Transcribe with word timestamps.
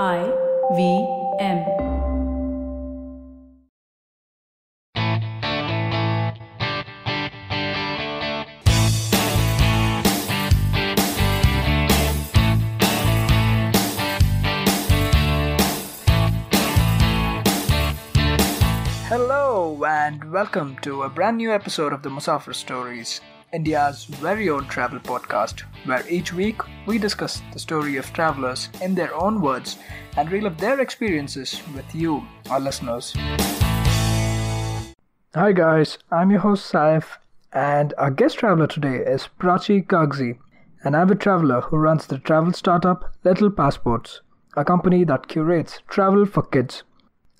I 0.00 0.24
V 0.74 1.06
M. 1.38 1.58
Hello 19.08 19.84
and 19.84 20.32
welcome 20.32 20.78
to 20.80 21.02
a 21.02 21.10
brand 21.10 21.36
new 21.36 21.52
episode 21.52 21.92
of 21.92 22.02
the 22.02 22.08
Musafir 22.08 22.54
Stories, 22.54 23.20
India's 23.52 24.06
very 24.06 24.48
own 24.48 24.66
travel 24.66 24.98
podcast, 24.98 25.60
where 25.84 26.08
each 26.08 26.32
week 26.32 26.62
we 26.86 26.96
discuss 26.96 27.42
the 27.52 27.58
story 27.58 27.98
of 27.98 28.10
travelers 28.14 28.70
in 28.80 28.94
their 28.94 29.14
own 29.14 29.42
words 29.42 29.76
and 30.16 30.32
relive 30.32 30.56
their 30.56 30.80
experiences 30.80 31.60
with 31.74 31.94
you, 31.94 32.26
our 32.48 32.58
listeners. 32.58 33.12
Hi 35.34 35.52
guys, 35.52 35.98
I'm 36.10 36.30
your 36.30 36.40
host 36.40 36.72
Saif, 36.72 37.18
and 37.52 37.92
our 37.98 38.10
guest 38.10 38.38
traveler 38.38 38.66
today 38.66 38.96
is 38.96 39.28
Prachi 39.38 39.86
Kagzi, 39.86 40.38
an 40.82 40.94
avid 40.94 41.20
traveler 41.20 41.60
who 41.60 41.76
runs 41.76 42.06
the 42.06 42.18
travel 42.18 42.54
startup 42.54 43.12
Little 43.22 43.50
Passports, 43.50 44.22
a 44.56 44.64
company 44.64 45.04
that 45.04 45.28
curates 45.28 45.80
travel 45.88 46.24
for 46.24 46.42
kids. 46.42 46.84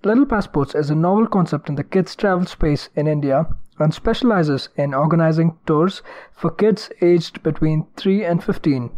Little 0.05 0.27
Passports 0.27 0.75
is 0.75 0.91
a 0.91 0.95
novel 0.95 1.27
concept 1.27 1.71
in 1.71 1.77
the 1.77 1.85
kids 1.85 2.15
travel 2.15 2.45
space 2.45 2.91
in 2.97 3.07
India 3.07 3.47
and 3.83 3.93
specializes 3.93 4.69
in 4.77 4.95
organizing 4.95 5.59
tours 5.67 6.03
for 6.33 6.51
kids 6.51 6.91
aged 7.01 7.43
between 7.43 7.87
3 7.97 8.25
and 8.25 8.43
15. 8.43 8.91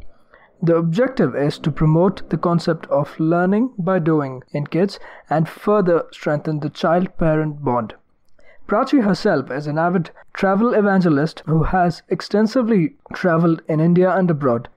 The 0.63 0.77
objective 0.77 1.35
is 1.35 1.59
to 1.59 1.71
promote 1.71 2.31
the 2.31 2.39
concept 2.39 2.87
of 2.87 3.19
learning 3.19 3.75
by 3.77 3.99
doing 3.99 4.43
in 4.53 4.67
kids 4.67 4.99
and 5.29 5.49
further 5.49 6.05
strengthen 6.13 6.61
the 6.61 6.71
child 6.71 7.17
parent 7.19 7.65
bond. 7.65 7.95
Prachi 8.67 9.05
herself 9.05 9.51
is 9.51 9.67
an 9.67 9.77
avid 9.77 10.11
travel 10.33 10.73
evangelist 10.73 11.43
who 11.45 11.65
has 11.65 12.03
extensively 12.09 12.97
traveled 13.13 13.61
in 13.69 13.79
India 13.79 14.11
and 14.11 14.31
abroad. 14.31 14.69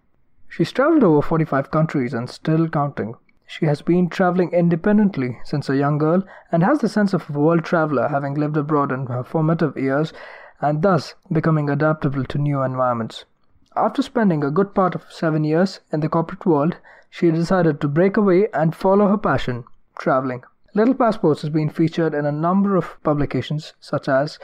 She's 0.49 0.73
traveled 0.73 1.03
over 1.03 1.21
45 1.21 1.71
countries 1.71 2.13
and 2.13 2.29
still 2.29 2.67
counting. 2.67 3.15
She 3.49 3.65
has 3.65 3.81
been 3.81 4.09
traveling 4.09 4.51
independently 4.51 5.39
since 5.45 5.69
a 5.69 5.77
young 5.77 5.97
girl 5.97 6.23
and 6.51 6.63
has 6.63 6.79
the 6.79 6.89
sense 6.89 7.13
of 7.13 7.29
a 7.29 7.39
world 7.39 7.63
traveler, 7.63 8.09
having 8.09 8.33
lived 8.33 8.57
abroad 8.57 8.91
in 8.91 9.05
her 9.05 9.23
formative 9.23 9.77
years 9.77 10.11
and 10.59 10.81
thus 10.81 11.15
becoming 11.31 11.69
adaptable 11.69 12.25
to 12.25 12.37
new 12.37 12.61
environments. 12.61 13.23
After 13.73 14.01
spending 14.01 14.43
a 14.43 14.51
good 14.51 14.75
part 14.75 14.95
of 14.95 15.09
seven 15.09 15.45
years 15.45 15.79
in 15.93 16.01
the 16.01 16.09
corporate 16.09 16.45
world, 16.45 16.75
she 17.09 17.31
decided 17.31 17.79
to 17.79 17.87
break 17.87 18.17
away 18.17 18.49
and 18.53 18.75
follow 18.75 19.07
her 19.07 19.17
passion, 19.17 19.63
traveling. 19.97 20.43
Little 20.73 20.93
Passports 20.93 21.41
has 21.41 21.49
been 21.49 21.69
featured 21.69 22.13
in 22.13 22.25
a 22.25 22.31
number 22.31 22.75
of 22.75 23.01
publications 23.01 23.73
such 23.79 24.09
as 24.09 24.39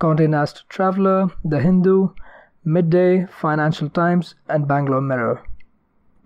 Condé 0.00 0.28
Nast 0.28 0.66
Traveler, 0.70 1.28
The 1.44 1.60
Hindu, 1.60 2.08
Midday, 2.64 3.26
Financial 3.26 3.90
Times, 3.90 4.34
and 4.48 4.66
Bangalore 4.66 5.02
Mirror. 5.02 5.42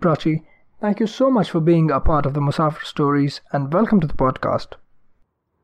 Prachi, 0.01 0.43
thank 0.81 0.99
you 0.99 1.05
so 1.05 1.29
much 1.29 1.51
for 1.51 1.59
being 1.59 1.91
a 1.91 1.99
part 1.99 2.25
of 2.25 2.33
the 2.33 2.39
Musafir 2.39 2.83
Stories 2.83 3.39
and 3.51 3.71
welcome 3.71 4.01
to 4.01 4.07
the 4.07 4.15
podcast. 4.15 4.73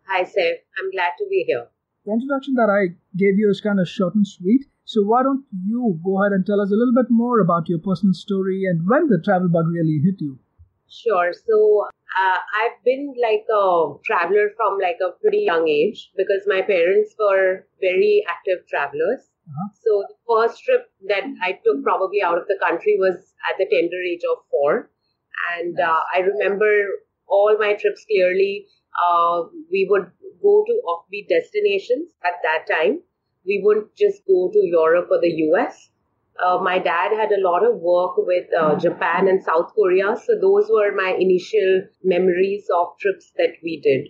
Hi, 0.08 0.22
Saif. 0.22 0.58
I'm 0.78 0.92
glad 0.92 1.14
to 1.18 1.26
be 1.28 1.44
here. 1.48 1.66
The 2.06 2.14
introduction 2.14 2.54
that 2.54 2.70
I 2.70 2.96
gave 3.18 3.38
you 3.38 3.50
is 3.50 3.60
kind 3.60 3.80
of 3.80 3.90
short 3.90 4.14
and 4.14 4.26
sweet, 4.26 4.66
so 4.86 5.02
why 5.04 5.24
don't 5.24 5.44
you 5.66 6.00
go 6.06 6.22
ahead 6.22 6.34
and 6.34 6.46
tell 6.46 6.62
us 6.62 6.70
a 6.70 6.76
little 6.76 6.94
bit 6.94 7.10
more 7.10 7.40
about 7.40 7.68
your 7.68 7.80
personal 7.80 8.14
story 8.14 8.66
and 8.70 8.88
when 8.88 9.08
the 9.08 9.20
travel 9.26 9.50
bug 9.50 9.66
really 9.68 10.00
hit 10.06 10.22
you? 10.22 10.38
Sure. 10.88 11.34
So 11.34 11.88
uh, 12.18 12.38
I've 12.62 12.78
been 12.86 13.14
like 13.20 13.44
a 13.52 13.96
traveler 14.06 14.52
from 14.56 14.78
like 14.80 15.02
a 15.04 15.18
pretty 15.20 15.40
young 15.40 15.68
age 15.68 16.12
because 16.16 16.46
my 16.46 16.62
parents 16.62 17.16
were 17.20 17.66
very 17.82 18.24
active 18.30 18.66
travelers. 18.70 19.34
Uh-huh. 19.50 19.68
So 19.82 20.04
the 20.08 20.16
first 20.30 20.64
trip 20.64 20.92
that 21.08 21.24
I 21.42 21.60
took 21.66 21.84
probably 21.84 22.22
out 22.22 22.38
of 22.38 22.48
the 22.48 22.60
country 22.62 22.96
was 23.00 23.34
at 23.50 23.58
the 23.58 23.66
tender 23.66 24.00
age 24.00 24.22
of 24.32 24.46
four, 24.52 24.92
and 25.56 25.80
uh, 25.80 26.00
I 26.14 26.20
remember 26.20 26.72
all 27.28 27.58
my 27.60 27.74
trips 27.74 28.06
clearly. 28.06 28.68
Uh, 28.98 29.44
we 29.72 29.88
would 29.90 30.10
go 30.42 30.64
to 30.66 30.82
offbeat 30.88 31.28
destinations 31.30 32.10
at 32.26 32.40
that 32.44 32.66
time. 32.74 33.02
We 33.46 33.62
wouldn't 33.64 33.96
just 33.96 34.26
go 34.26 34.50
to 34.52 34.60
Europe 34.60 35.08
or 35.12 35.22
the 35.22 35.34
US. 35.52 35.90
Uh, 36.44 36.60
my 36.62 36.78
dad 36.78 37.12
had 37.14 37.32
a 37.32 37.42
lot 37.42 37.66
of 37.66 37.78
work 37.80 38.14
with 38.18 38.46
uh, 38.54 38.76
Japan 38.78 39.28
and 39.28 39.44
South 39.44 39.74
Korea, 39.74 40.16
so 40.16 40.34
those 40.40 40.70
were 40.70 40.94
my 40.96 41.16
initial 41.20 41.84
memories 42.04 42.68
of 42.76 42.98
trips 43.00 43.32
that 43.38 43.54
we 43.64 43.80
did. 43.82 44.10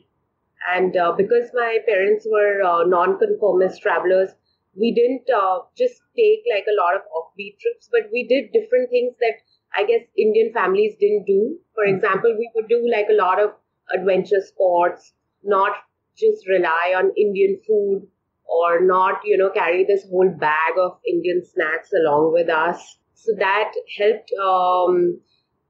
And 0.70 0.98
uh, 0.98 1.14
because 1.18 1.52
my 1.54 1.80
parents 1.88 2.28
were 2.30 2.62
uh, 2.62 2.84
non-conformist 2.84 3.82
travelers, 3.82 4.32
we 4.76 4.92
didn't 4.94 5.30
uh, 5.34 5.60
just 5.78 6.02
take 6.16 6.44
like 6.54 6.66
a 6.68 6.76
lot 6.76 6.96
of 6.96 7.02
offbeat 7.16 7.58
trips, 7.60 7.90
but 7.92 8.12
we 8.12 8.28
did 8.28 8.52
different 8.52 8.90
things 8.90 9.16
that 9.20 9.42
I 9.78 9.86
guess 9.86 10.02
Indian 10.18 10.52
families 10.54 10.96
didn't 11.00 11.26
do. 11.26 11.60
For 11.76 11.86
example, 11.86 12.36
we 12.38 12.50
would 12.56 12.68
do 12.68 12.84
like 12.92 13.08
a 13.12 13.14
lot 13.14 13.40
of 13.40 13.52
adventure 13.94 14.42
sports, 14.42 15.14
not 15.44 15.74
just 16.18 16.48
rely 16.48 16.94
on 16.98 17.12
Indian 17.16 17.60
food 17.68 18.08
or 18.48 18.82
not, 18.82 19.22
you 19.24 19.38
know, 19.38 19.52
carry 19.52 19.86
this 19.86 20.06
whole 20.10 20.30
bag 20.30 20.74
of 20.82 20.98
Indian 21.08 21.44
snacks 21.46 21.92
along 21.94 22.34
with 22.34 22.50
us. 22.50 22.98
So 23.14 23.34
that 23.38 23.72
helped 24.00 24.32
um, 24.44 25.20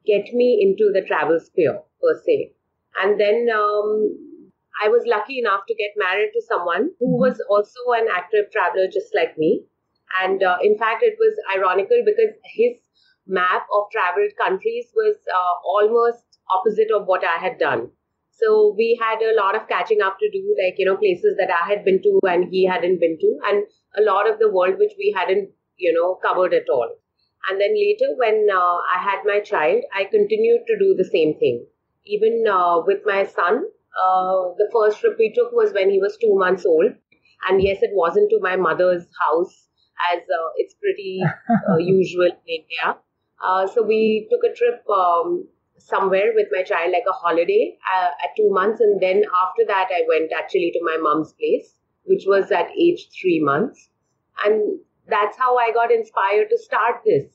get 0.05 0.33
me 0.33 0.59
into 0.61 0.91
the 0.93 1.05
travel 1.05 1.39
sphere 1.39 1.81
per 2.01 2.21
se. 2.25 2.53
And 3.03 3.19
then 3.19 3.47
um, 3.53 4.39
I 4.83 4.87
was 4.87 5.03
lucky 5.05 5.39
enough 5.39 5.61
to 5.67 5.75
get 5.75 5.91
married 5.97 6.31
to 6.33 6.41
someone 6.47 6.91
who 6.99 7.17
was 7.17 7.41
also 7.49 7.91
an 7.95 8.07
active 8.15 8.51
traveler 8.51 8.87
just 8.87 9.13
like 9.13 9.37
me. 9.37 9.63
And 10.23 10.41
uh, 10.41 10.57
in 10.63 10.77
fact, 10.77 11.03
it 11.03 11.17
was 11.19 11.35
ironical 11.53 12.01
because 12.05 12.33
his 12.55 12.77
map 13.27 13.67
of 13.73 13.89
traveled 13.91 14.31
countries 14.37 14.87
was 14.95 15.15
uh, 15.33 15.53
almost 15.65 16.23
opposite 16.49 16.91
of 16.95 17.05
what 17.05 17.23
I 17.23 17.37
had 17.37 17.57
done. 17.59 17.91
So 18.31 18.73
we 18.77 18.99
had 19.01 19.21
a 19.21 19.35
lot 19.35 19.55
of 19.55 19.67
catching 19.67 20.01
up 20.01 20.17
to 20.19 20.29
do, 20.29 20.55
like, 20.63 20.75
you 20.77 20.85
know, 20.85 20.95
places 20.97 21.35
that 21.37 21.49
I 21.49 21.67
had 21.67 21.83
been 21.83 22.01
to 22.03 22.19
and 22.23 22.47
he 22.49 22.65
hadn't 22.65 22.99
been 22.99 23.17
to, 23.19 23.39
and 23.47 23.65
a 23.97 24.01
lot 24.01 24.29
of 24.29 24.37
the 24.37 24.51
world 24.51 24.75
which 24.77 24.93
we 24.97 25.13
hadn't, 25.17 25.49
you 25.77 25.91
know, 25.93 26.19
covered 26.23 26.53
at 26.53 26.69
all. 26.69 26.89
And 27.49 27.59
then 27.59 27.73
later, 27.73 28.13
when 28.17 28.47
uh, 28.51 28.77
I 28.93 29.01
had 29.01 29.25
my 29.25 29.39
child, 29.39 29.83
I 29.95 30.03
continued 30.03 30.61
to 30.67 30.77
do 30.77 30.95
the 30.95 31.05
same 31.05 31.39
thing. 31.39 31.65
Even 32.05 32.45
uh, 32.47 32.81
with 32.85 32.99
my 33.05 33.25
son, 33.25 33.63
uh, 33.65 34.53
the 34.57 34.69
first 34.71 34.99
trip 34.99 35.15
we 35.17 35.33
took 35.33 35.51
was 35.51 35.73
when 35.73 35.89
he 35.89 35.99
was 35.99 36.17
two 36.17 36.35
months 36.37 36.65
old. 36.65 36.91
And 37.47 37.61
yes, 37.61 37.79
it 37.81 37.91
wasn't 37.93 38.29
to 38.31 38.39
my 38.41 38.55
mother's 38.55 39.07
house, 39.19 39.67
as 40.13 40.19
uh, 40.19 40.49
it's 40.57 40.75
pretty 40.75 41.21
uh, 41.69 41.77
usual 41.77 42.25
in 42.25 42.61
India. 42.61 42.97
Uh, 43.43 43.67
so 43.67 43.83
we 43.83 44.27
took 44.31 44.41
a 44.43 44.55
trip 44.55 44.83
um, 44.89 45.47
somewhere 45.77 46.31
with 46.33 46.47
my 46.51 46.63
child, 46.63 46.91
like 46.91 47.05
a 47.07 47.13
holiday 47.13 47.77
uh, 47.93 48.09
at 48.23 48.35
two 48.35 48.49
months. 48.49 48.81
And 48.81 48.99
then 49.01 49.23
after 49.45 49.63
that, 49.67 49.89
I 49.91 50.03
went 50.07 50.31
actually 50.37 50.71
to 50.73 50.79
my 50.83 50.97
mom's 50.99 51.33
place, 51.33 51.75
which 52.05 52.23
was 52.25 52.51
at 52.51 52.67
age 52.79 53.07
three 53.21 53.39
months. 53.41 53.89
And 54.45 54.79
that's 55.07 55.37
how 55.37 55.57
I 55.57 55.71
got 55.71 55.91
inspired 55.91 56.49
to 56.49 56.57
start 56.57 57.01
this. 57.05 57.25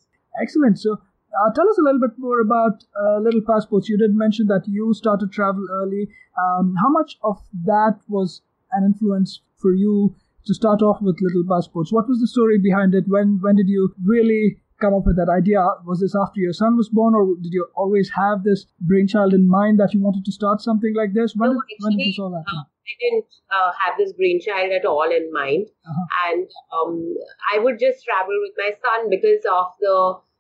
Excellent. 0.41 0.79
So, 0.79 0.93
uh, 0.93 1.53
tell 1.55 1.69
us 1.69 1.79
a 1.79 1.83
little 1.83 2.01
bit 2.01 2.19
more 2.19 2.41
about 2.41 2.84
uh, 3.01 3.19
Little 3.19 3.41
Passports. 3.47 3.89
You 3.89 3.97
did 3.97 4.15
mention 4.15 4.47
that 4.49 4.65
you 4.67 4.93
started 4.93 5.33
travel 5.33 5.67
early. 5.71 6.09
Um, 6.39 6.75
how 6.81 6.91
much 6.91 7.17
of 7.23 7.39
that 7.65 8.01
was 8.09 8.43
an 8.73 8.84
influence 8.84 9.41
for 9.57 9.75
you 9.75 10.15
to 10.47 10.55
start 10.55 10.83
off 10.83 11.01
with 11.01 11.17
Little 11.21 11.45
Passports? 11.49 11.93
What 11.93 12.09
was 12.09 12.21
the 12.21 12.27
story 12.27 12.59
behind 12.59 12.95
it? 12.95 13.05
When 13.07 13.39
when 13.41 13.57
did 13.57 13.69
you 13.69 13.95
really 14.05 14.62
come 14.84 14.94
up 14.98 15.06
with 15.10 15.16
that 15.20 15.31
idea? 15.34 15.62
Was 15.91 16.00
this 16.04 16.15
after 16.25 16.41
your 16.48 16.53
son 16.59 16.76
was 16.82 16.88
born, 17.00 17.15
or 17.20 17.25
did 17.47 17.53
you 17.59 17.66
always 17.84 18.10
have 18.19 18.43
this 18.48 18.66
brainchild 18.93 19.32
in 19.38 19.48
mind 19.54 19.81
that 19.84 19.94
you 19.94 20.03
wanted 20.09 20.25
to 20.31 20.32
start 20.41 20.60
something 20.69 20.95
like 21.01 21.15
this? 21.21 21.34
When, 21.36 21.51
No, 21.54 21.62
did, 21.71 21.78
when 21.86 21.97
did 21.98 22.09
this 22.09 22.18
all 22.27 22.34
happen? 22.41 22.59
uh, 22.59 22.65
I 22.92 22.95
didn't 23.03 23.27
uh, 23.57 23.71
have 23.84 23.97
this 23.98 24.12
brainchild 24.21 24.72
at 24.78 24.84
all 24.92 25.09
in 25.21 25.30
mind. 25.33 25.68
Uh-huh. 25.91 26.07
And 26.27 26.51
um, 26.77 27.16
I 27.54 27.59
would 27.65 27.78
just 27.78 28.04
travel 28.04 28.34
with 28.47 28.54
my 28.65 28.71
son 28.86 29.09
because 29.09 29.47
of 29.59 29.66
the 29.86 29.97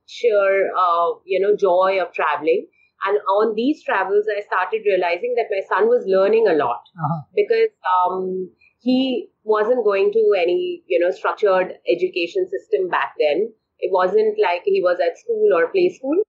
sheer, 0.06 0.70
uh, 0.76 1.08
you 1.24 1.40
know, 1.40 1.54
joy 1.56 1.98
of 2.02 2.12
traveling. 2.12 2.66
And 3.06 3.18
on 3.36 3.54
these 3.54 3.82
travels, 3.84 4.26
I 4.34 4.40
started 4.42 4.82
realizing 4.86 5.34
that 5.36 5.50
my 5.54 5.62
son 5.68 5.88
was 5.88 6.04
learning 6.16 6.46
a 6.48 6.54
lot 6.64 6.82
Uh-huh. 7.04 7.22
because 7.34 7.72
um, 7.94 8.50
he 8.80 9.28
wasn't 9.44 9.84
going 9.84 10.12
to 10.12 10.22
any, 10.40 10.82
you 10.86 10.98
know, 11.00 11.10
structured 11.10 11.72
education 11.96 12.46
system 12.48 12.88
back 12.88 13.14
then. 13.18 13.52
It 13.82 13.92
wasn't 13.92 14.38
like 14.40 14.62
he 14.64 14.80
was 14.80 14.98
at 15.00 15.18
school 15.18 15.50
or 15.54 15.68
play 15.68 15.88
school. 15.90 16.22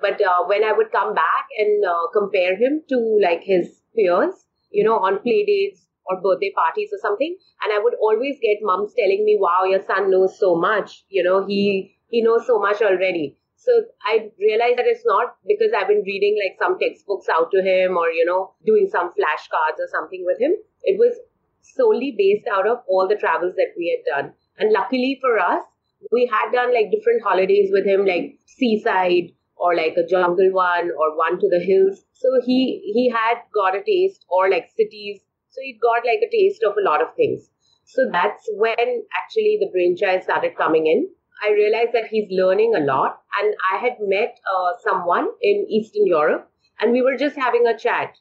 But 0.00 0.20
uh, 0.20 0.44
when 0.46 0.64
I 0.64 0.72
would 0.72 0.90
come 0.92 1.14
back 1.14 1.46
and 1.58 1.84
uh, 1.84 2.06
compare 2.12 2.56
him 2.56 2.82
to 2.88 2.98
like 3.22 3.42
his 3.44 3.82
peers, 3.96 4.34
you 4.70 4.84
know, 4.84 4.98
on 4.98 5.20
play 5.20 5.44
dates 5.46 5.86
or 6.06 6.20
birthday 6.20 6.52
parties 6.56 6.90
or 6.92 6.98
something, 7.00 7.36
and 7.62 7.72
I 7.72 7.78
would 7.82 7.94
always 8.00 8.38
get 8.42 8.58
moms 8.62 8.94
telling 8.98 9.24
me, 9.24 9.38
"Wow, 9.40 9.64
your 9.64 9.82
son 9.82 10.10
knows 10.10 10.38
so 10.38 10.54
much. 10.56 11.04
You 11.08 11.22
know, 11.22 11.46
he 11.46 11.96
he 12.08 12.22
knows 12.22 12.46
so 12.46 12.58
much 12.58 12.82
already." 12.82 13.36
So 13.56 13.70
I 14.04 14.30
realized 14.40 14.78
that 14.78 14.90
it's 14.90 15.06
not 15.06 15.36
because 15.46 15.70
I've 15.76 15.86
been 15.86 16.02
reading 16.04 16.36
like 16.42 16.58
some 16.58 16.78
textbooks 16.80 17.28
out 17.28 17.52
to 17.52 17.62
him 17.62 17.96
or, 17.96 18.10
you 18.10 18.24
know, 18.24 18.54
doing 18.66 18.88
some 18.90 19.10
flashcards 19.10 19.78
or 19.78 19.86
something 19.86 20.24
with 20.26 20.40
him. 20.40 20.56
It 20.82 20.98
was 20.98 21.14
solely 21.60 22.12
based 22.18 22.48
out 22.52 22.66
of 22.66 22.78
all 22.88 23.06
the 23.06 23.14
travels 23.14 23.54
that 23.54 23.70
we 23.78 23.86
had 23.94 24.02
done. 24.12 24.34
And 24.58 24.72
luckily 24.72 25.18
for 25.20 25.38
us, 25.38 25.62
we 26.10 26.30
had 26.32 26.52
done 26.52 26.74
like 26.74 26.90
different 26.90 27.22
holidays 27.22 27.70
with 27.72 27.86
him, 27.86 28.04
like 28.04 28.38
seaside 28.46 29.32
or 29.56 29.76
like 29.76 29.94
a 29.96 30.06
jungle 30.06 30.50
one 30.52 30.90
or 30.98 31.16
one 31.16 31.38
to 31.38 31.48
the 31.48 31.60
hills. 31.60 32.04
So 32.12 32.28
he 32.44 32.90
he 32.94 33.08
had 33.10 33.38
got 33.54 33.76
a 33.76 33.82
taste 33.82 34.24
or 34.28 34.50
like 34.50 34.68
cities. 34.76 35.20
So 35.50 35.60
he 35.62 35.78
got 35.80 36.04
like 36.04 36.22
a 36.26 36.30
taste 36.30 36.62
of 36.62 36.74
a 36.76 36.84
lot 36.88 37.02
of 37.02 37.14
things. 37.14 37.48
So 37.84 38.08
that's 38.10 38.48
when 38.54 39.04
actually 39.16 39.58
the 39.60 39.70
brainchild 39.70 40.22
started 40.22 40.56
coming 40.56 40.86
in. 40.86 41.08
I 41.44 41.50
realized 41.52 41.92
that 41.92 42.06
he's 42.06 42.28
learning 42.30 42.74
a 42.74 42.80
lot. 42.80 43.20
And 43.40 43.54
I 43.72 43.78
had 43.78 43.96
met 44.00 44.38
uh, 44.48 44.72
someone 44.82 45.28
in 45.42 45.66
Eastern 45.68 46.06
Europe 46.06 46.50
and 46.80 46.92
we 46.92 47.02
were 47.02 47.16
just 47.16 47.36
having 47.36 47.66
a 47.66 47.76
chat. 47.76 48.16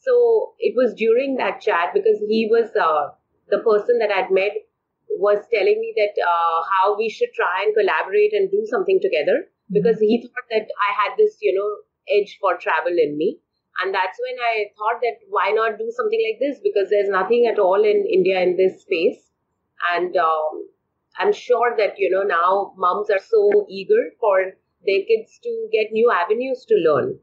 So 0.00 0.54
it 0.58 0.74
was 0.76 0.94
during 0.94 1.36
that 1.36 1.60
chat 1.60 1.94
because 1.94 2.18
he 2.28 2.48
was 2.50 2.70
uh, 2.76 3.14
the 3.48 3.58
person 3.58 3.98
that 4.00 4.10
I'd 4.10 4.30
met 4.30 4.52
was 5.10 5.44
telling 5.52 5.78
me 5.80 5.94
that 5.96 6.14
uh, 6.22 6.62
how 6.72 6.96
we 6.96 7.08
should 7.08 7.32
try 7.34 7.64
and 7.64 7.74
collaborate 7.74 8.32
and 8.32 8.50
do 8.50 8.66
something 8.66 8.98
together 9.00 9.46
because 9.72 9.98
he 9.98 10.20
thought 10.22 10.48
that 10.50 10.66
I 10.66 10.90
had 10.92 11.16
this, 11.16 11.38
you 11.40 11.54
know, 11.54 11.70
edge 12.08 12.38
for 12.40 12.56
travel 12.56 12.92
in 12.92 13.16
me. 13.16 13.38
And 13.82 13.92
that's 13.92 14.18
when 14.20 14.36
I 14.38 14.70
thought 14.78 15.00
that 15.02 15.18
why 15.28 15.50
not 15.50 15.78
do 15.78 15.90
something 15.90 16.20
like 16.30 16.38
this 16.38 16.60
because 16.62 16.90
there's 16.90 17.08
nothing 17.08 17.50
at 17.50 17.58
all 17.58 17.82
in 17.82 18.06
India 18.06 18.40
in 18.40 18.56
this 18.56 18.82
space. 18.82 19.30
And 19.94 20.16
um, 20.16 20.68
I'm 21.18 21.32
sure 21.32 21.74
that, 21.76 21.98
you 21.98 22.10
know, 22.10 22.22
now 22.22 22.74
moms 22.76 23.10
are 23.10 23.18
so 23.18 23.66
eager 23.68 24.10
for 24.20 24.52
their 24.86 25.02
kids 25.08 25.40
to 25.42 25.68
get 25.72 25.92
new 25.92 26.12
avenues 26.12 26.64
to 26.68 26.74
learn. 26.74 27.18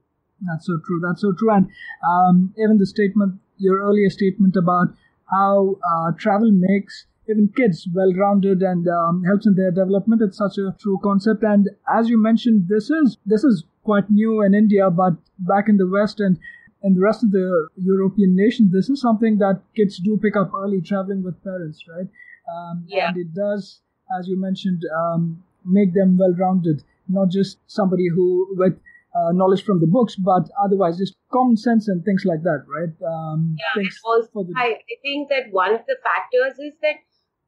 That's 0.47 0.65
so 0.65 0.79
true. 0.85 0.99
That's 1.05 1.21
so 1.21 1.31
true. 1.37 1.51
And 1.51 1.67
um, 2.07 2.53
even 2.57 2.77
the 2.79 2.85
statement, 2.85 3.39
your 3.57 3.79
earlier 3.79 4.09
statement 4.09 4.55
about 4.57 4.87
how 5.29 5.77
uh, 5.87 6.11
travel 6.17 6.51
makes 6.51 7.05
even 7.31 7.51
kids 7.55 7.87
well-rounded 7.93 8.61
and 8.61 8.87
um, 8.87 9.23
helps 9.23 9.47
in 9.47 9.55
their 9.55 9.71
development. 9.71 10.21
It's 10.21 10.37
such 10.37 10.57
a 10.57 10.75
true 10.79 10.99
concept. 11.03 11.43
And 11.43 11.69
as 11.91 12.09
you 12.09 12.21
mentioned, 12.21 12.67
this 12.67 12.89
is 12.89 13.17
this 13.25 13.43
is 13.43 13.63
quite 13.83 14.09
new 14.09 14.41
in 14.43 14.53
India, 14.53 14.89
but 14.91 15.13
back 15.39 15.69
in 15.69 15.77
the 15.77 15.87
West 15.87 16.19
and 16.19 16.37
in 16.83 16.95
the 16.95 17.01
rest 17.01 17.23
of 17.23 17.31
the 17.31 17.67
European 17.77 18.35
nations, 18.35 18.71
this 18.71 18.89
is 18.89 19.01
something 19.01 19.37
that 19.37 19.61
kids 19.75 19.99
do 19.99 20.19
pick 20.21 20.35
up 20.35 20.51
early, 20.53 20.81
traveling 20.81 21.23
with 21.23 21.43
parents, 21.43 21.83
right? 21.87 22.07
Um, 22.53 22.85
yeah. 22.87 23.09
And 23.09 23.17
it 23.17 23.33
does, 23.33 23.81
as 24.17 24.27
you 24.27 24.39
mentioned, 24.39 24.81
um, 24.99 25.43
make 25.63 25.93
them 25.93 26.17
well-rounded, 26.17 26.83
not 27.07 27.29
just 27.29 27.59
somebody 27.67 28.07
who 28.13 28.47
with 28.57 28.73
uh, 29.15 29.31
knowledge 29.31 29.63
from 29.63 29.79
the 29.79 29.87
books, 29.87 30.15
but 30.15 30.49
otherwise 30.63 30.97
just 30.97 31.13
common 31.31 31.57
sense 31.57 31.87
and 31.87 32.03
things 32.03 32.23
like 32.25 32.43
that, 32.43 32.63
right? 32.67 32.93
Um, 33.05 33.55
yeah, 33.59 33.83
also, 34.05 34.43
the... 34.43 34.53
I, 34.55 34.79
I 34.81 34.95
think 35.01 35.29
that 35.29 35.51
one 35.51 35.73
of 35.73 35.81
the 35.87 35.97
factors 36.01 36.57
is 36.59 36.73
that 36.81 36.95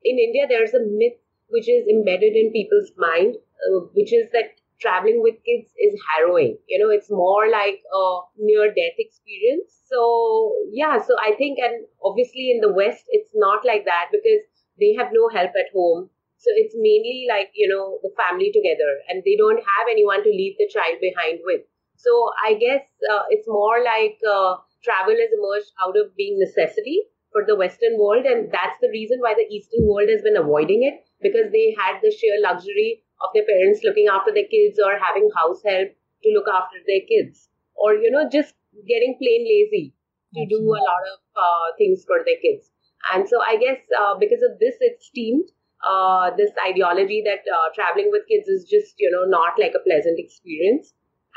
in 0.04 0.20
India, 0.20 0.46
there's 0.48 0.74
a 0.74 0.84
myth 0.84 1.20
which 1.48 1.70
is 1.70 1.88
embedded 1.88 2.36
in 2.36 2.52
people's 2.52 2.92
mind, 2.98 3.36
uh, 3.38 3.80
which 3.94 4.14
is 4.14 4.30
that 4.34 4.58
traveling 4.80 5.22
with 5.22 5.36
kids 5.46 5.72
is 5.80 5.96
harrowing. 6.12 6.58
You 6.68 6.80
know, 6.80 6.90
it's 6.90 7.10
more 7.10 7.50
like 7.50 7.82
a 7.94 8.20
near 8.38 8.68
death 8.68 8.98
experience. 8.98 9.72
So, 9.88 10.56
yeah, 10.72 11.00
so 11.00 11.16
I 11.20 11.36
think, 11.38 11.60
and 11.60 11.86
obviously 12.04 12.52
in 12.52 12.60
the 12.60 12.74
West, 12.74 13.06
it's 13.10 13.32
not 13.36 13.64
like 13.66 13.86
that 13.86 14.10
because 14.12 14.44
they 14.80 14.94
have 14.98 15.14
no 15.14 15.30
help 15.30 15.52
at 15.56 15.72
home. 15.74 16.10
So 16.38 16.52
it's 16.56 16.76
mainly 16.76 17.26
like, 17.30 17.52
you 17.54 17.70
know, 17.70 18.00
the 18.04 18.12
family 18.20 18.52
together 18.52 19.00
and 19.08 19.24
they 19.24 19.38
don't 19.38 19.62
have 19.64 19.86
anyone 19.90 20.24
to 20.24 20.30
leave 20.30 20.58
the 20.58 20.68
child 20.68 21.00
behind 21.00 21.40
with. 21.46 21.62
So 21.96 22.12
I 22.44 22.56
guess 22.56 22.84
uh, 23.10 23.24
it's 23.30 23.48
more 23.48 23.80
like 23.80 24.20
uh, 24.28 24.60
travel 24.84 25.16
has 25.16 25.32
emerged 25.32 25.72
out 25.80 25.96
of 25.96 26.16
being 26.18 26.38
necessity 26.40 27.08
for 27.34 27.44
the 27.46 27.58
Western 27.58 27.98
world. 28.00 28.26
And 28.26 28.52
that's 28.52 28.80
the 28.82 28.90
reason 28.94 29.20
why 29.20 29.34
the 29.34 29.50
Eastern 29.54 29.88
world 29.88 30.10
has 30.10 30.22
been 30.22 30.38
avoiding 30.38 30.84
it 30.84 31.04
because 31.22 31.52
they 31.52 31.76
had 31.78 32.00
the 32.02 32.12
sheer 32.12 32.38
luxury 32.42 33.04
of 33.22 33.30
their 33.34 33.46
parents 33.46 33.82
looking 33.84 34.08
after 34.08 34.32
their 34.32 34.48
kids 34.48 34.80
or 34.80 34.98
having 35.00 35.30
house 35.36 35.62
help 35.66 35.90
to 35.90 36.30
look 36.32 36.48
after 36.48 36.78
their 36.88 37.04
kids 37.10 37.50
or, 37.76 37.96
you 37.96 38.12
know, 38.12 38.30
just 38.30 38.54
getting 38.88 39.18
plain 39.20 39.44
lazy 39.44 39.94
to 40.36 40.46
do 40.48 40.62
a 40.62 40.82
lot 40.82 41.04
of 41.14 41.20
uh, 41.36 41.68
things 41.78 42.06
for 42.06 42.20
their 42.26 42.40
kids. 42.42 42.70
And 43.14 43.28
so 43.28 43.42
I 43.42 43.58
guess 43.58 43.80
uh, 44.00 44.16
because 44.20 44.42
of 44.42 44.60
this, 44.60 44.76
it's 44.80 45.08
steamed. 45.08 45.50
Uh, 45.84 46.32
this 46.38 46.52
ideology 46.66 47.22
that 47.26 47.44
uh, 47.44 47.68
traveling 47.76 48.08
with 48.10 48.24
kids 48.30 48.48
is 48.48 48.64
just, 48.64 48.96
you 49.00 49.12
know, 49.12 49.26
not 49.26 49.60
like 49.60 49.74
a 49.76 49.84
pleasant 49.84 50.18
experience. 50.18 50.94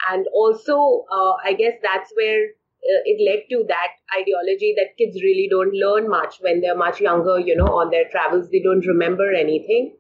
And 0.09 0.27
also, 0.33 1.05
uh, 1.11 1.35
I 1.45 1.55
guess 1.55 1.75
that's 1.83 2.13
where 2.17 2.51
uh, 2.93 3.03
it 3.05 3.19
led 3.29 3.45
to 3.51 3.65
that 3.69 3.93
ideology 4.19 4.75
that 4.77 4.97
kids 4.97 5.21
really 5.23 5.49
don't 5.51 5.75
learn 5.75 6.09
much 6.09 6.37
when 6.41 6.61
they're 6.61 6.77
much 6.77 7.01
younger, 7.01 7.39
you 7.41 7.57
know, 7.57 7.67
on 7.67 7.91
their 7.91 8.09
travels, 8.11 8.49
they 8.51 8.61
don't 8.61 8.87
remember 8.87 9.33
anything. 9.33 9.97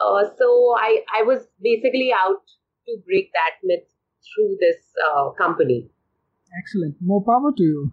Uh, 0.00 0.24
so 0.38 0.74
I, 0.78 1.00
I 1.14 1.22
was 1.22 1.46
basically 1.60 2.12
out 2.12 2.42
to 2.86 2.96
break 3.06 3.30
that 3.32 3.58
myth 3.64 3.88
through 4.22 4.56
this 4.60 4.78
uh, 5.08 5.30
company. 5.30 5.90
Excellent. 6.58 6.96
More 7.00 7.22
power 7.22 7.52
to 7.56 7.62
you. 7.62 7.92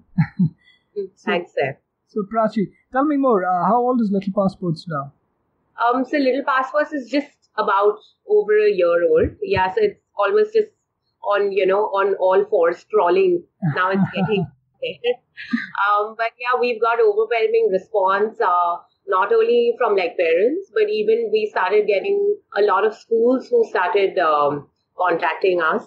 Thanks, 1.26 1.54
sir. 1.54 1.78
So, 2.08 2.24
Prachi, 2.24 2.68
tell 2.92 3.06
me 3.06 3.18
more. 3.18 3.46
Uh, 3.46 3.66
how 3.66 3.78
old 3.78 4.02
is 4.02 4.10
Little 4.12 4.34
Passports 4.34 4.88
now? 4.88 5.14
Um, 5.78 6.06
so 6.06 6.18
Little 6.18 6.44
Passports 6.44 6.94
is 6.94 7.10
just 7.10 7.50
about 7.58 8.00
over 8.28 8.54
a 8.54 8.72
year 8.72 9.04
old. 9.10 9.32
Yeah, 9.42 9.74
so 9.74 9.82
it's 9.82 10.00
almost 10.18 10.54
just 10.54 10.72
on 11.36 11.52
you 11.52 11.66
know 11.66 11.84
on 12.02 12.16
all 12.16 12.46
fours 12.46 12.86
crawling. 12.92 13.44
Now 13.76 13.90
it's 13.92 14.12
getting 14.16 14.48
um, 15.88 16.16
but 16.18 16.32
yeah, 16.40 16.60
we've 16.60 16.82
got 16.82 17.00
overwhelming 17.00 17.70
response. 17.72 18.40
Uh, 18.40 18.78
not 19.08 19.32
only 19.32 19.74
from 19.78 19.96
like 19.96 20.18
parents, 20.18 20.70
but 20.74 20.90
even 20.90 21.30
we 21.32 21.48
started 21.50 21.88
getting 21.88 22.38
a 22.58 22.62
lot 22.62 22.86
of 22.86 22.94
schools 22.94 23.48
who 23.50 23.66
started 23.70 24.18
um, 24.20 24.68
contacting 24.98 25.62
us. 25.62 25.84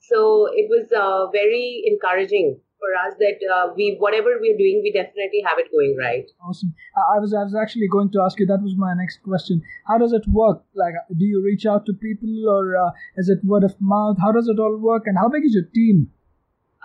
So 0.00 0.48
it 0.52 0.68
was 0.70 0.90
uh, 0.92 1.30
very 1.30 1.82
encouraging 1.86 2.60
for 2.80 2.90
us 3.06 3.14
that 3.18 3.38
uh, 3.54 3.72
we 3.76 3.96
whatever 3.98 4.36
we're 4.40 4.56
doing, 4.56 4.80
we 4.82 4.92
definitely 4.92 5.42
have 5.46 5.58
it 5.58 5.70
going 5.70 5.96
right. 6.00 6.30
Awesome. 6.42 6.74
I 6.96 7.18
was 7.18 7.34
I 7.34 7.44
was 7.44 7.54
actually 7.54 7.88
going 7.92 8.10
to 8.12 8.22
ask 8.22 8.40
you. 8.40 8.46
That 8.46 8.62
was 8.62 8.74
my 8.76 8.94
next 8.94 9.22
question. 9.22 9.62
How 9.86 9.98
does 9.98 10.12
it 10.12 10.26
work? 10.28 10.64
Like, 10.74 10.94
do 11.16 11.24
you 11.24 11.42
reach 11.44 11.66
out 11.66 11.86
to 11.86 11.92
people, 11.92 12.48
or 12.48 12.76
uh, 12.76 12.90
is 13.16 13.28
it 13.28 13.44
word 13.44 13.64
of 13.64 13.76
mouth? 13.80 14.16
How 14.20 14.32
does 14.32 14.48
it 14.48 14.58
all 14.58 14.78
work? 14.78 15.04
And 15.06 15.18
how 15.18 15.28
big 15.28 15.44
is 15.44 15.54
your 15.54 15.68
team? 15.74 16.08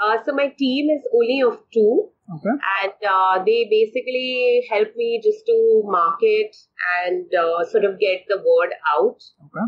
Uh, 0.01 0.18
so 0.25 0.33
my 0.33 0.50
team 0.59 0.89
is 0.89 1.07
only 1.15 1.42
of 1.42 1.63
two. 1.74 2.09
Okay. 2.33 2.56
And 2.83 2.94
uh, 3.07 3.44
they 3.45 3.68
basically 3.69 4.66
help 4.69 4.95
me 4.95 5.21
just 5.23 5.45
to 5.45 5.83
market 5.85 6.57
and 7.06 7.28
uh, 7.33 7.64
sort 7.66 7.85
of 7.85 7.99
get 7.99 8.25
the 8.28 8.37
word 8.37 8.73
out. 8.97 9.21
Okay. 9.45 9.66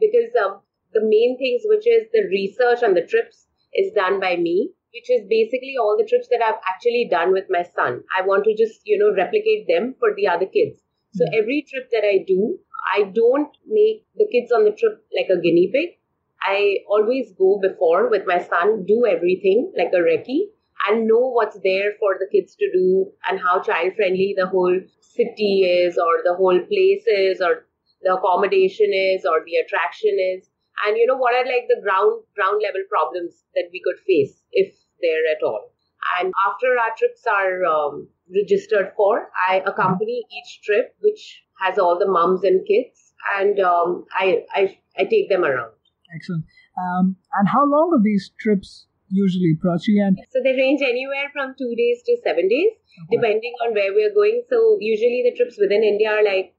Because 0.00 0.30
um, 0.44 0.60
the 0.92 1.00
main 1.02 1.36
things, 1.38 1.62
which 1.64 1.86
is 1.86 2.06
the 2.12 2.28
research 2.30 2.82
on 2.84 2.94
the 2.94 3.06
trips, 3.06 3.46
is 3.74 3.92
done 3.92 4.20
by 4.20 4.36
me 4.36 4.70
which 4.94 5.10
is 5.10 5.26
basically 5.28 5.74
all 5.80 5.96
the 5.98 6.06
trips 6.08 6.28
that 6.30 6.42
I've 6.42 6.62
actually 6.68 7.08
done 7.10 7.32
with 7.32 7.44
my 7.50 7.64
son. 7.74 8.02
I 8.16 8.22
want 8.22 8.44
to 8.44 8.54
just, 8.54 8.80
you 8.84 8.96
know, 8.96 9.12
replicate 9.14 9.66
them 9.68 9.94
for 9.98 10.14
the 10.14 10.28
other 10.28 10.46
kids. 10.46 10.80
So 11.14 11.24
mm-hmm. 11.24 11.34
every 11.42 11.66
trip 11.68 11.90
that 11.90 12.04
I 12.06 12.24
do, 12.26 12.58
I 12.94 13.10
don't 13.14 13.50
make 13.66 14.06
the 14.14 14.28
kids 14.30 14.52
on 14.52 14.64
the 14.64 14.72
trip 14.72 15.04
like 15.16 15.28
a 15.30 15.40
guinea 15.40 15.70
pig. 15.72 15.98
I 16.42 16.78
always 16.88 17.32
go 17.38 17.58
before 17.60 18.08
with 18.10 18.26
my 18.26 18.38
son, 18.38 18.84
do 18.86 19.06
everything 19.06 19.72
like 19.76 19.92
a 19.94 20.02
recce 20.02 20.50
and 20.86 21.08
know 21.08 21.30
what's 21.32 21.58
there 21.64 21.92
for 21.98 22.16
the 22.18 22.28
kids 22.30 22.54
to 22.56 22.70
do 22.72 23.10
and 23.28 23.40
how 23.40 23.62
child 23.62 23.94
friendly 23.96 24.34
the 24.36 24.46
whole 24.46 24.78
city 25.00 25.62
is 25.62 25.96
or 25.96 26.22
the 26.24 26.34
whole 26.34 26.58
place 26.60 27.04
is 27.06 27.40
or 27.40 27.64
the 28.02 28.14
accommodation 28.14 28.92
is 28.92 29.24
or 29.24 29.40
the 29.46 29.56
attraction 29.56 30.16
is 30.18 30.50
and 30.84 30.96
you 30.96 31.06
know 31.06 31.16
what 31.16 31.34
are 31.34 31.46
like 31.46 31.66
the 31.68 31.80
ground 31.82 32.22
ground 32.34 32.60
level 32.62 32.82
problems 32.90 33.44
that 33.54 33.70
we 33.72 33.80
could 33.84 33.98
face 34.06 34.42
if 34.52 34.74
there 35.00 35.22
at 35.30 35.42
all. 35.42 35.72
And 36.20 36.32
after 36.46 36.66
our 36.78 36.94
trips 36.96 37.26
are 37.26 37.64
um, 37.64 38.08
registered 38.32 38.92
for, 38.96 39.30
I 39.48 39.62
accompany 39.66 40.22
each 40.30 40.60
trip, 40.62 40.94
which 41.00 41.42
has 41.60 41.78
all 41.78 41.98
the 41.98 42.10
mums 42.10 42.44
and 42.44 42.66
kids, 42.66 43.14
and 43.38 43.58
um, 43.60 44.04
I, 44.12 44.44
I, 44.54 44.78
I 44.98 45.04
take 45.04 45.28
them 45.28 45.44
around. 45.44 45.72
Excellent. 46.14 46.44
Um, 46.78 47.16
and 47.38 47.48
how 47.48 47.64
long 47.64 47.92
are 47.94 48.02
these 48.02 48.30
trips 48.38 48.86
usually, 49.08 49.56
Prachi? 49.62 50.02
And 50.04 50.18
so 50.30 50.40
they 50.42 50.52
range 50.52 50.82
anywhere 50.82 51.30
from 51.32 51.54
two 51.56 51.74
days 51.76 52.02
to 52.06 52.16
seven 52.22 52.48
days, 52.48 52.72
okay. 53.06 53.16
depending 53.16 53.54
on 53.64 53.74
where 53.74 53.94
we're 53.94 54.14
going. 54.14 54.42
So 54.50 54.78
usually 54.80 55.22
the 55.24 55.36
trips 55.36 55.56
within 55.58 55.82
India 55.82 56.10
are 56.10 56.24
like 56.24 56.54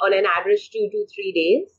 on 0.00 0.12
an 0.12 0.24
average 0.26 0.70
two 0.70 0.88
to 0.90 1.06
three 1.14 1.32
days, 1.32 1.70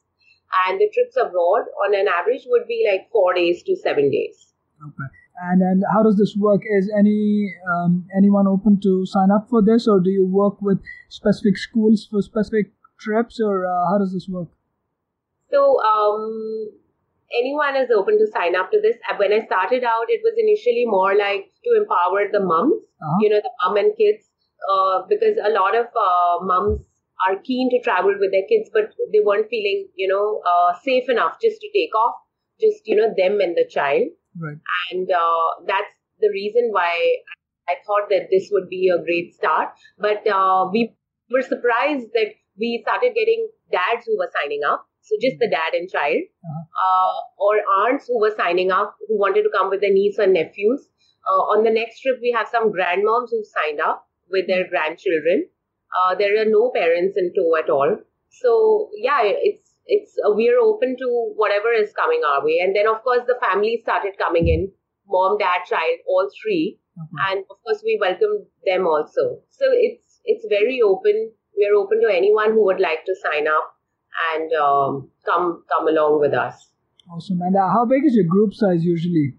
and 0.68 0.80
the 0.80 0.90
trips 0.94 1.16
abroad 1.18 1.68
on 1.86 1.94
an 1.94 2.08
average 2.08 2.44
would 2.48 2.68
be 2.68 2.88
like 2.90 3.12
four 3.12 3.34
days 3.34 3.64
to 3.64 3.76
seven 3.76 4.10
days. 4.10 4.54
Okay. 4.82 5.10
And 5.42 5.62
and 5.62 5.84
how 5.94 6.02
does 6.04 6.16
this 6.18 6.36
work? 6.38 6.62
Is 6.78 6.92
any 6.98 7.54
um, 7.74 8.06
anyone 8.16 8.48
open 8.48 8.80
to 8.82 9.06
sign 9.06 9.32
up 9.32 9.50
for 9.50 9.62
this, 9.62 9.88
or 9.88 10.00
do 10.00 10.10
you 10.10 10.26
work 10.26 10.62
with 10.62 10.80
specific 11.10 11.58
schools 11.58 12.08
for 12.10 12.22
specific 12.22 12.72
trips, 13.00 13.40
or 13.42 13.66
uh, 13.66 13.90
how 13.90 13.98
does 13.98 14.14
this 14.14 14.30
work? 14.30 14.48
So 15.52 15.80
um, 15.82 16.70
anyone 17.40 17.76
is 17.76 17.90
open 17.96 18.18
to 18.18 18.28
sign 18.32 18.56
up 18.56 18.72
to 18.72 18.80
this. 18.82 18.96
Uh, 19.10 19.16
When 19.18 19.34
I 19.34 19.46
started 19.46 19.84
out, 19.84 20.06
it 20.08 20.22
was 20.24 20.34
initially 20.38 20.86
more 20.86 21.16
like 21.18 21.52
to 21.66 21.78
empower 21.82 22.28
the 22.32 22.40
moms, 22.40 22.82
Uh-huh. 23.02 23.18
you 23.22 23.30
know, 23.30 23.42
the 23.44 23.52
mom 23.64 23.78
and 23.78 23.96
kids, 23.98 24.30
uh, 24.72 25.04
because 25.10 25.38
a 25.44 25.50
lot 25.50 25.76
of 25.76 25.88
uh, 25.88 26.46
moms 26.46 26.86
are 27.28 27.38
keen 27.44 27.70
to 27.72 27.80
travel 27.82 28.16
with 28.20 28.32
their 28.32 28.48
kids, 28.50 28.70
but 28.74 28.94
they 29.12 29.20
weren't 29.24 29.50
feeling, 29.50 29.88
you 29.96 30.08
know, 30.08 30.42
uh, 30.52 30.74
safe 30.84 31.10
enough 31.10 31.38
just 31.42 31.62
to 31.62 31.70
take 31.76 31.96
off, 31.96 32.16
just, 32.60 32.88
you 32.88 32.96
know, 32.96 33.14
them 33.18 33.40
and 33.40 33.56
the 33.56 33.68
child. 33.70 34.08
Right. 34.40 34.58
And 34.92 35.10
uh, 35.12 35.66
that's 35.66 35.94
the 36.20 36.30
reason 36.30 36.70
why 36.72 37.18
I 37.68 37.76
thought 37.86 38.10
that 38.10 38.28
this 38.32 38.50
would 38.52 38.70
be 38.70 38.90
a 38.90 39.04
great 39.04 39.34
start. 39.34 39.70
But 39.98 40.28
uh, 40.28 40.70
we 40.72 40.96
were 41.32 41.42
surprised 41.42 42.08
that 42.14 42.36
we 42.58 42.82
started 42.84 43.14
getting 43.16 43.50
dads 43.72 44.06
who 44.06 44.18
were 44.18 44.32
signing 44.42 44.62
up. 44.68 44.88
So 45.02 45.16
just 45.22 45.38
the 45.40 45.48
dad 45.48 45.78
and 45.78 45.88
child, 45.88 46.24
uh, 46.50 47.18
or 47.38 47.62
aunts 47.86 48.08
who 48.08 48.20
were 48.20 48.34
signing 48.36 48.72
up 48.72 48.96
who 49.08 49.20
wanted 49.20 49.44
to 49.44 49.52
come 49.54 49.70
with 49.70 49.82
their 49.82 49.94
niece 49.94 50.18
and 50.18 50.34
nephews. 50.34 50.90
Uh, 51.30 51.42
on 51.54 51.64
the 51.64 51.70
next 51.70 52.02
trip, 52.02 52.18
we 52.22 52.32
have 52.32 52.48
some 52.48 52.74
grandmoms 52.74 53.30
who 53.30 53.44
signed 53.44 53.80
up 53.80 54.08
with 54.32 54.48
their 54.48 54.68
grandchildren. 54.68 55.48
Uh, 55.94 56.16
there 56.16 56.42
are 56.42 56.50
no 56.50 56.72
parents 56.74 57.16
in 57.18 57.32
tow 57.36 57.56
at 57.56 57.70
all. 57.70 57.98
So 58.32 58.90
yeah, 58.98 59.22
it's 59.24 59.75
it's 59.88 60.16
uh, 60.26 60.32
we're 60.34 60.60
open 60.60 60.96
to 60.98 61.08
whatever 61.36 61.72
is 61.72 61.94
coming 61.94 62.22
our 62.28 62.44
way. 62.44 62.60
And 62.64 62.76
then 62.76 62.88
of 62.88 63.04
course 63.04 63.24
the 63.28 63.38
family 63.42 63.80
started 63.84 64.14
coming 64.18 64.48
in, 64.48 64.72
mom, 65.08 65.38
dad, 65.38 65.66
child, 65.70 66.00
all 66.08 66.30
three, 66.42 66.80
Okay. 66.98 67.24
and 67.30 67.40
of 67.52 67.58
course 67.64 67.82
we 67.84 67.98
welcome 68.02 68.46
them 68.66 68.88
also. 68.88 69.42
So 69.52 69.66
it's 69.72 70.22
it's 70.24 70.46
very 70.50 70.82
open. 70.82 71.32
We're 71.58 71.76
open 71.76 72.02
to 72.02 72.10
anyone 72.14 72.52
who 72.52 72.64
would 72.66 72.80
like 72.80 73.06
to 73.06 73.16
sign 73.22 73.48
up 73.48 73.76
and 74.34 74.52
um, 74.54 75.10
come 75.26 75.64
come 75.72 75.88
along 75.88 76.20
with 76.20 76.34
us. 76.34 76.70
Awesome. 77.12 77.42
And 77.42 77.56
uh, 77.56 77.70
how 77.70 77.86
big 77.86 78.04
is 78.06 78.16
your 78.16 78.26
group 78.26 78.54
size 78.54 78.84
usually? 78.84 79.36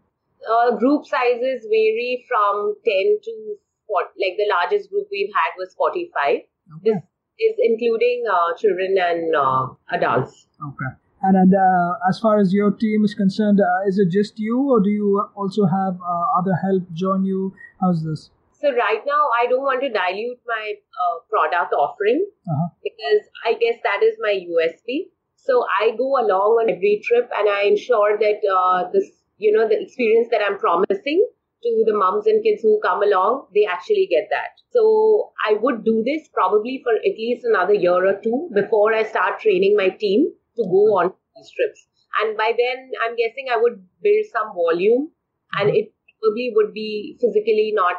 Uh, 0.46 0.76
group 0.76 1.04
sizes 1.06 1.66
vary 1.66 2.24
from 2.28 2.74
10 2.84 3.18
to 3.24 3.56
40, 3.88 4.10
like 4.22 4.36
the 4.38 4.46
largest 4.48 4.90
group 4.90 5.08
we've 5.10 5.32
had 5.34 5.50
was 5.58 5.74
45. 5.76 6.36
This 6.84 6.94
Okay. 6.94 7.00
Is 7.38 7.54
including 7.62 8.24
uh, 8.30 8.56
children 8.56 8.96
and 8.98 9.34
uh, 9.36 9.68
adults. 9.92 10.46
Okay. 10.62 10.90
And, 11.22 11.36
and 11.36 11.54
uh, 11.54 11.94
as 12.08 12.18
far 12.20 12.38
as 12.38 12.52
your 12.52 12.70
team 12.70 13.04
is 13.04 13.14
concerned, 13.14 13.60
uh, 13.60 13.88
is 13.88 13.98
it 13.98 14.10
just 14.10 14.38
you, 14.38 14.70
or 14.70 14.80
do 14.80 14.90
you 14.90 15.24
also 15.34 15.64
have 15.66 15.94
uh, 16.00 16.38
other 16.38 16.54
help 16.62 16.84
join 16.92 17.24
you? 17.24 17.54
How's 17.80 18.04
this? 18.04 18.30
So 18.60 18.72
right 18.74 19.02
now, 19.06 19.28
I 19.40 19.46
don't 19.48 19.62
want 19.62 19.80
to 19.82 19.88
dilute 19.88 20.40
my 20.46 20.74
uh, 20.76 21.18
product 21.28 21.72
offering 21.74 22.26
Uh-huh. 22.48 22.68
because 22.82 23.28
I 23.44 23.52
guess 23.54 23.76
that 23.82 24.02
is 24.02 24.16
my 24.20 24.32
USP. 24.32 25.08
So 25.36 25.64
I 25.80 25.90
go 25.96 26.18
along 26.18 26.58
on 26.62 26.70
every 26.70 27.00
trip 27.06 27.30
and 27.36 27.48
I 27.48 27.62
ensure 27.64 28.18
that 28.18 28.40
uh, 28.50 28.90
this, 28.92 29.10
you 29.38 29.52
know, 29.52 29.68
the 29.68 29.80
experience 29.80 30.28
that 30.30 30.40
I'm 30.46 30.58
promising 30.58 31.26
to 31.74 31.84
the 31.86 31.96
moms 31.96 32.26
and 32.26 32.42
kids 32.42 32.62
who 32.62 32.78
come 32.82 33.02
along, 33.02 33.46
they 33.54 33.66
actually 33.66 34.06
get 34.10 34.28
that. 34.30 34.54
So 34.70 35.32
I 35.48 35.54
would 35.54 35.84
do 35.84 36.02
this 36.04 36.28
probably 36.32 36.80
for 36.84 36.94
at 36.94 37.16
least 37.18 37.44
another 37.44 37.74
year 37.74 38.06
or 38.06 38.20
two 38.22 38.50
before 38.54 38.94
I 38.94 39.02
start 39.04 39.40
training 39.40 39.74
my 39.76 39.88
team 39.88 40.32
to 40.56 40.62
go 40.62 40.98
on 41.00 41.12
these 41.34 41.50
trips. 41.50 41.86
And 42.22 42.36
by 42.36 42.52
then, 42.56 42.90
I'm 43.04 43.16
guessing 43.16 43.46
I 43.52 43.56
would 43.56 43.82
build 44.02 44.24
some 44.32 44.54
volume 44.54 45.10
and 45.58 45.70
it 45.70 45.92
probably 46.22 46.52
would 46.54 46.72
be 46.72 47.18
physically 47.20 47.72
not 47.74 47.96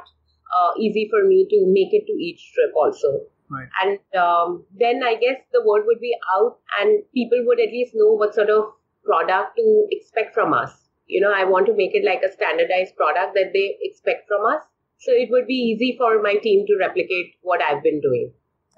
uh, 0.56 0.72
easy 0.80 1.08
for 1.10 1.26
me 1.28 1.48
to 1.50 1.66
make 1.68 1.94
it 1.94 2.06
to 2.08 2.14
each 2.14 2.54
trip 2.54 2.74
also. 2.76 3.28
Right. 3.50 3.68
And 3.82 4.00
um, 4.20 4.66
then 4.78 5.02
I 5.04 5.16
guess 5.16 5.38
the 5.54 5.64
word 5.66 5.84
would 5.86 6.02
be 6.02 6.14
out, 6.36 6.58
and 6.82 7.02
people 7.14 7.44
would 7.46 7.60
at 7.60 7.70
least 7.70 7.94
know 7.96 8.12
what 8.12 8.36
sort 8.36 8.50
of 8.50 8.66
product 9.06 9.56
to 9.56 9.88
expect 9.92 10.34
from 10.34 10.54
us. 10.54 10.87
You 11.08 11.22
know, 11.22 11.32
I 11.34 11.46
want 11.46 11.66
to 11.68 11.76
make 11.76 11.96
it 11.96 12.06
like 12.06 12.22
a 12.22 12.32
standardized 12.32 12.96
product 12.96 13.34
that 13.36 13.52
they 13.54 13.78
expect 13.82 14.28
from 14.28 14.46
us. 14.46 14.62
So 15.00 15.12
it 15.12 15.30
would 15.32 15.48
be 15.48 15.54
easy 15.54 15.96
for 15.98 16.22
my 16.22 16.36
team 16.36 16.66
to 16.68 16.78
replicate 16.80 17.36
what 17.42 17.62
I've 17.62 17.84
been 17.84 18.02
doing. 18.02 18.34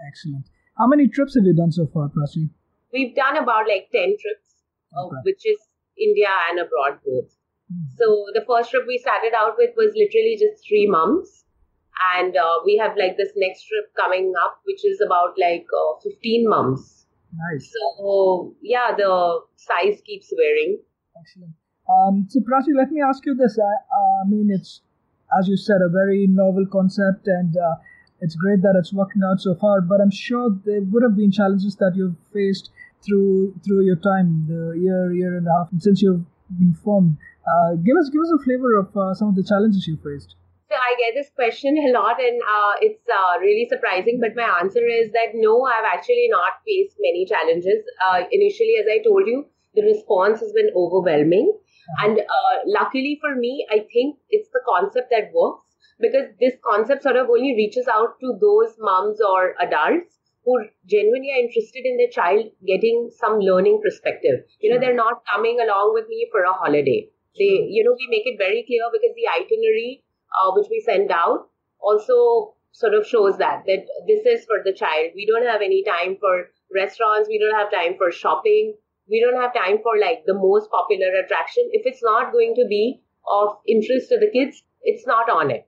Excellent. 0.08 0.46
How 0.78 0.88
many 0.88 1.08
trips 1.08 1.36
have 1.36 1.46
you 1.46 1.56
done 1.56 1.72
so 1.72 1.88
far, 1.94 2.10
Prachi? 2.10 2.50
We've 2.94 3.16
done 3.16 3.38
about 3.38 3.68
like 3.68 3.90
10 3.92 4.16
trips, 4.20 4.48
uh, 4.98 5.10
which 5.24 5.46
is 5.46 5.58
India 5.98 6.30
and 6.50 6.60
abroad 6.60 7.00
both. 7.06 7.32
Hmm. 7.72 7.90
So 7.98 8.26
the 8.34 8.46
first 8.48 8.72
trip 8.72 8.84
we 8.88 8.98
started 8.98 9.34
out 9.38 9.56
with 9.58 9.72
was 9.76 9.94
literally 9.96 10.38
just 10.40 10.66
three 10.68 10.88
months. 10.88 11.44
And 12.16 12.36
uh, 12.36 12.64
we 12.66 12.78
have 12.78 12.96
like 12.98 13.18
this 13.18 13.32
next 13.36 13.68
trip 13.68 13.92
coming 13.96 14.34
up, 14.42 14.62
which 14.64 14.86
is 14.86 15.02
about 15.06 15.36
like 15.38 15.66
uh, 15.68 16.00
15 16.04 16.50
months. 16.50 17.06
Nice. 17.34 17.72
So 17.72 18.56
yeah, 18.62 18.96
the 18.96 19.42
size 19.56 20.02
keeps 20.06 20.32
varying. 20.36 20.80
Excellent. 21.20 21.54
Um, 21.90 22.28
so, 22.30 22.40
Prachi, 22.42 22.76
let 22.78 22.92
me 22.92 23.02
ask 23.02 23.26
you 23.26 23.34
this. 23.34 23.58
I, 23.58 24.24
I 24.24 24.28
mean, 24.28 24.50
it's, 24.52 24.82
as 25.38 25.48
you 25.48 25.58
said, 25.58 25.82
a 25.84 25.90
very 25.90 26.28
novel 26.28 26.66
concept, 26.72 27.28
and 27.28 27.56
uh, 27.58 27.76
it's 28.22 28.36
great 28.36 28.62
that 28.62 28.76
it's 28.78 28.94
working 28.94 29.24
out 29.24 29.42
so 29.42 29.56
far. 29.56 29.82
But 29.82 30.02
I'm 30.02 30.12
sure 30.12 30.50
there 30.66 30.82
would 30.82 31.04
have 31.04 31.16
been 31.16 31.32
challenges 31.32 31.76
that 31.78 31.94
you've 31.96 32.16
faced 32.34 32.70
through 33.06 33.56
through 33.66 33.86
your 33.86 33.96
time, 33.96 34.46
the 34.48 34.78
year, 34.78 35.14
year 35.14 35.38
and 35.38 35.48
a 35.48 35.52
half 35.52 35.70
since 35.80 36.02
you've 36.02 36.26
been 36.58 36.74
formed. 36.74 37.18
Uh, 37.48 37.76
give 37.76 37.98
us 37.98 38.10
give 38.10 38.22
us 38.22 38.32
a 38.38 38.44
flavor 38.44 38.78
of 38.78 38.96
uh, 38.96 39.14
some 39.14 39.30
of 39.30 39.36
the 39.36 39.44
challenges 39.44 39.88
you 39.88 39.98
faced. 39.98 40.36
So 40.70 40.76
I 40.76 40.94
get 41.02 41.18
this 41.18 41.32
question 41.34 41.74
a 41.82 41.90
lot, 41.98 42.22
and 42.22 42.38
uh, 42.46 42.74
it's 42.82 43.02
uh, 43.10 43.40
really 43.40 43.66
surprising. 43.68 44.20
But 44.22 44.36
my 44.36 44.46
answer 44.62 44.86
is 44.86 45.10
that 45.14 45.34
no, 45.34 45.66
I've 45.66 45.88
actually 45.92 46.28
not 46.30 46.62
faced 46.62 46.98
many 47.02 47.26
challenges. 47.26 47.82
Uh, 47.98 48.30
initially, 48.30 48.78
as 48.78 48.86
I 48.86 49.02
told 49.02 49.26
you, 49.26 49.50
the 49.74 49.82
response 49.82 50.42
has 50.42 50.52
been 50.54 50.70
overwhelming, 50.76 51.58
and 51.98 52.20
uh, 52.20 52.56
luckily 52.66 53.18
for 53.22 53.36
me, 53.36 53.66
I 53.70 53.86
think 53.92 54.18
it's 54.30 54.50
the 54.50 54.62
concept 54.68 55.10
that 55.12 55.32
works 55.34 55.66
because 56.00 56.30
this 56.40 56.54
concept 56.64 57.04
sort 57.04 57.18
of 57.18 57.30
only 57.30 57.54
reaches 57.56 57.88
out 57.88 58.20
to 58.22 58.38
those 58.40 58.76
moms 58.80 59.20
or 59.22 59.56
adults 59.60 60.20
who 60.46 60.58
genuinely 60.88 61.32
are 61.32 61.44
interested 61.44 61.84
in 61.86 61.98
their 61.98 62.10
child 62.10 62.46
getting 62.66 63.10
some 63.12 63.40
learning 63.40 63.82
perspective. 63.84 64.46
You 64.60 64.74
know, 64.74 64.80
they're 64.80 64.96
not 64.96 65.24
coming 65.34 65.60
along 65.60 65.92
with 65.94 66.08
me 66.08 66.28
for 66.32 66.44
a 66.44 66.54
holiday. 66.54 67.10
They, 67.38 67.68
you 67.70 67.84
know, 67.84 67.96
we 67.98 68.08
make 68.10 68.26
it 68.26 68.38
very 68.38 68.64
clear 68.66 68.88
because 68.92 69.16
the 69.16 69.28
itinerary 69.28 70.04
uh, 70.34 70.52
which 70.56 70.68
we 70.70 70.82
send 70.86 71.12
out 71.12 71.50
also 71.80 72.56
sort 72.72 72.94
of 72.94 73.06
shows 73.06 73.38
that 73.38 73.64
that 73.66 73.86
this 74.08 74.26
is 74.26 74.46
for 74.46 74.62
the 74.64 74.74
child. 74.74 75.12
We 75.16 75.26
don't 75.26 75.46
have 75.46 75.62
any 75.62 75.84
time 75.84 76.18
for 76.20 76.50
restaurants. 76.74 77.28
We 77.28 77.40
don't 77.40 77.58
have 77.60 77.72
time 77.72 77.96
for 77.98 78.12
shopping. 78.12 78.76
We 79.10 79.20
don't 79.20 79.42
have 79.42 79.54
time 79.54 79.80
for 79.82 79.98
like 80.00 80.24
the 80.26 80.36
most 80.36 80.70
popular 80.70 81.10
attraction. 81.24 81.70
If 81.72 81.86
it's 81.86 82.04
not 82.04 82.32
going 82.32 82.54
to 82.56 82.66
be 82.70 83.02
of 83.30 83.58
interest 83.68 84.10
to 84.10 84.20
the 84.20 84.30
kids, 84.32 84.64
it's 84.84 85.06
not 85.08 85.30
on 85.30 85.52
it. 85.52 85.68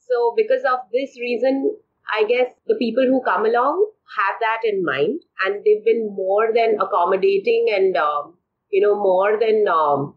So 0.00 0.34
because 0.36 0.62
of 0.64 0.80
this 0.92 1.18
reason, 1.18 1.76
I 2.12 2.24
guess 2.24 2.52
the 2.66 2.76
people 2.76 3.04
who 3.04 3.22
come 3.22 3.46
along 3.46 3.90
have 4.18 4.36
that 4.40 4.60
in 4.64 4.84
mind, 4.84 5.20
and 5.44 5.64
they've 5.64 5.84
been 5.84 6.14
more 6.14 6.48
than 6.54 6.78
accommodating 6.80 7.72
and 7.74 7.96
um, 7.96 8.36
you 8.70 8.82
know 8.82 8.94
more 8.94 9.38
than 9.38 9.66
um, 9.68 10.14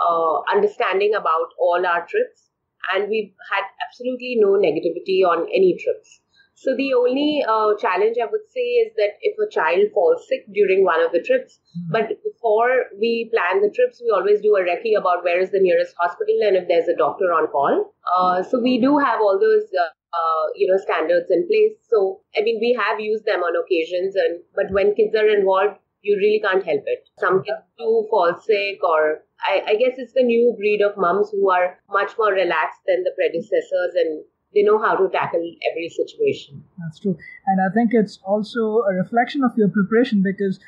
uh, 0.00 0.40
understanding 0.54 1.14
about 1.14 1.52
all 1.58 1.84
our 1.86 2.06
trips. 2.06 2.50
And 2.94 3.08
we've 3.08 3.32
had 3.50 3.64
absolutely 3.86 4.36
no 4.38 4.52
negativity 4.60 5.24
on 5.24 5.46
any 5.48 5.76
trips. 5.82 6.20
So 6.56 6.74
the 6.76 6.94
only 6.94 7.44
uh, 7.46 7.74
challenge 7.80 8.16
I 8.22 8.30
would 8.30 8.46
say 8.48 8.86
is 8.86 8.92
that 8.96 9.18
if 9.20 9.34
a 9.42 9.50
child 9.50 9.90
falls 9.92 10.26
sick 10.28 10.46
during 10.52 10.84
one 10.84 11.02
of 11.02 11.10
the 11.12 11.20
trips, 11.20 11.58
but 11.90 12.08
before 12.22 12.86
we 12.98 13.28
plan 13.34 13.60
the 13.60 13.74
trips, 13.74 14.00
we 14.00 14.10
always 14.14 14.40
do 14.40 14.54
a 14.56 14.62
recce 14.62 14.96
about 14.96 15.24
where 15.24 15.40
is 15.40 15.50
the 15.50 15.60
nearest 15.60 15.94
hospital 15.98 16.36
and 16.46 16.56
if 16.56 16.68
there's 16.68 16.88
a 16.88 16.96
doctor 16.96 17.32
on 17.32 17.48
call. 17.48 17.92
Uh, 18.06 18.42
so 18.42 18.60
we 18.60 18.80
do 18.80 18.98
have 18.98 19.20
all 19.20 19.38
those, 19.38 19.66
uh, 19.74 19.90
uh, 20.14 20.46
you 20.54 20.70
know, 20.70 20.78
standards 20.78 21.26
in 21.30 21.46
place. 21.48 21.74
So 21.90 22.20
I 22.36 22.42
mean, 22.42 22.58
we 22.60 22.78
have 22.78 23.00
used 23.00 23.24
them 23.24 23.40
on 23.42 23.58
occasions, 23.58 24.14
and 24.14 24.40
but 24.54 24.70
when 24.70 24.94
kids 24.94 25.14
are 25.16 25.28
involved, 25.28 25.78
you 26.02 26.16
really 26.16 26.40
can't 26.40 26.64
help 26.64 26.82
it. 26.86 27.08
Some 27.18 27.42
kids 27.42 27.66
do 27.78 28.06
fall 28.10 28.38
sick, 28.40 28.78
or 28.84 29.24
I, 29.42 29.62
I 29.66 29.74
guess 29.74 29.98
it's 29.98 30.12
the 30.14 30.22
new 30.22 30.54
breed 30.56 30.82
of 30.82 30.96
mums 30.96 31.30
who 31.30 31.50
are 31.50 31.78
much 31.90 32.12
more 32.16 32.32
relaxed 32.32 32.80
than 32.86 33.02
the 33.02 33.12
predecessors, 33.18 33.94
and 33.96 34.24
they 34.54 34.62
know 34.62 34.78
how 34.78 34.94
to 34.96 35.08
tackle 35.10 35.44
every 35.70 35.88
situation. 35.88 36.62
That's 36.78 36.98
true. 37.00 37.16
And 37.46 37.60
I 37.60 37.72
think 37.74 37.90
it's 37.92 38.18
also 38.24 38.82
a 38.88 38.94
reflection 38.94 39.42
of 39.42 39.52
your 39.56 39.68
preparation 39.68 40.22
because 40.22 40.60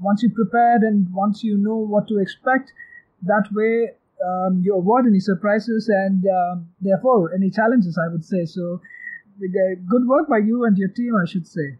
once 0.00 0.22
you 0.22 0.30
prepared 0.30 0.82
and 0.82 1.06
once 1.12 1.44
you 1.44 1.56
know 1.56 1.76
what 1.76 2.08
to 2.08 2.18
expect, 2.18 2.72
that 3.22 3.44
way 3.52 3.90
um, 4.24 4.60
you 4.62 4.76
avoid 4.76 5.06
any 5.06 5.20
surprises 5.20 5.88
and 5.88 6.24
um, 6.26 6.68
therefore 6.80 7.34
any 7.34 7.50
challenges, 7.50 7.98
I 7.98 8.10
would 8.12 8.24
say. 8.24 8.44
So, 8.44 8.80
good 9.40 10.06
work 10.06 10.28
by 10.28 10.38
you 10.38 10.64
and 10.64 10.76
your 10.78 10.88
team, 10.88 11.14
I 11.16 11.28
should 11.28 11.46
say. 11.46 11.78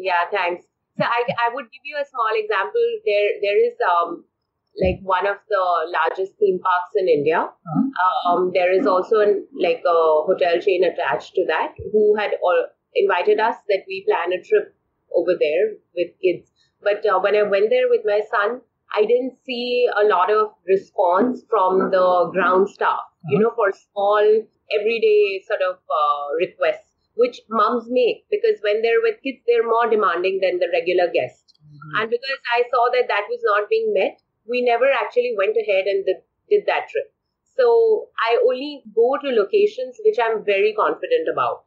Yeah, 0.00 0.24
thanks. 0.30 0.64
So 0.98 1.04
I, 1.04 1.24
I 1.36 1.54
would 1.54 1.66
give 1.70 1.84
you 1.84 1.96
a 2.00 2.06
small 2.08 2.32
example. 2.32 2.80
There 3.04 3.28
there 3.42 3.58
is 3.68 3.76
um 3.84 4.24
like 4.82 5.00
one 5.02 5.26
of 5.26 5.36
the 5.48 5.64
largest 5.92 6.38
theme 6.38 6.58
parks 6.58 6.92
in 6.96 7.08
India. 7.08 7.40
Uh-huh. 7.40 8.30
Um, 8.30 8.50
there 8.52 8.72
is 8.72 8.86
also 8.86 9.20
an, 9.20 9.46
like 9.58 9.82
a 9.86 9.98
hotel 10.26 10.60
chain 10.60 10.84
attached 10.84 11.34
to 11.34 11.44
that 11.46 11.74
who 11.92 12.14
had 12.16 12.32
all 12.42 12.66
invited 12.94 13.40
us 13.40 13.56
that 13.68 13.84
we 13.88 14.04
plan 14.06 14.32
a 14.32 14.42
trip 14.42 14.74
over 15.14 15.32
there 15.38 15.76
with 15.94 16.12
kids. 16.22 16.50
But 16.82 17.04
uh, 17.06 17.20
when 17.20 17.36
I 17.36 17.42
went 17.42 17.70
there 17.70 17.88
with 17.88 18.02
my 18.04 18.20
son, 18.30 18.60
I 18.94 19.04
didn't 19.04 19.36
see 19.44 19.88
a 20.00 20.06
lot 20.06 20.30
of 20.30 20.52
response 20.66 21.42
from 21.50 21.90
the 21.90 22.30
ground 22.32 22.68
staff, 22.70 23.00
you 23.28 23.38
know, 23.38 23.52
for 23.56 23.72
small, 23.72 24.22
everyday 24.78 25.42
sort 25.46 25.60
of 25.62 25.76
uh, 25.76 26.34
requests, 26.38 26.92
which 27.16 27.40
moms 27.50 27.86
make 27.88 28.24
because 28.30 28.60
when 28.62 28.82
they're 28.82 29.02
with 29.02 29.20
kids, 29.22 29.42
they're 29.46 29.66
more 29.66 29.90
demanding 29.90 30.38
than 30.40 30.58
the 30.58 30.68
regular 30.72 31.10
guest. 31.12 31.58
And 31.98 32.08
because 32.10 32.40
I 32.54 32.62
saw 32.70 32.88
that 32.92 33.08
that 33.08 33.26
was 33.28 33.40
not 33.44 33.68
being 33.68 33.92
met, 33.92 34.22
we 34.48 34.62
never 34.62 34.86
actually 34.90 35.34
went 35.36 35.56
ahead 35.56 35.86
and 35.86 36.04
did, 36.04 36.16
did 36.48 36.64
that 36.66 36.88
trip. 36.88 37.12
So 37.56 38.08
I 38.20 38.38
only 38.44 38.82
go 38.94 39.16
to 39.20 39.28
locations 39.28 39.98
which 40.04 40.18
I'm 40.22 40.44
very 40.44 40.74
confident 40.76 41.28
about. 41.32 41.64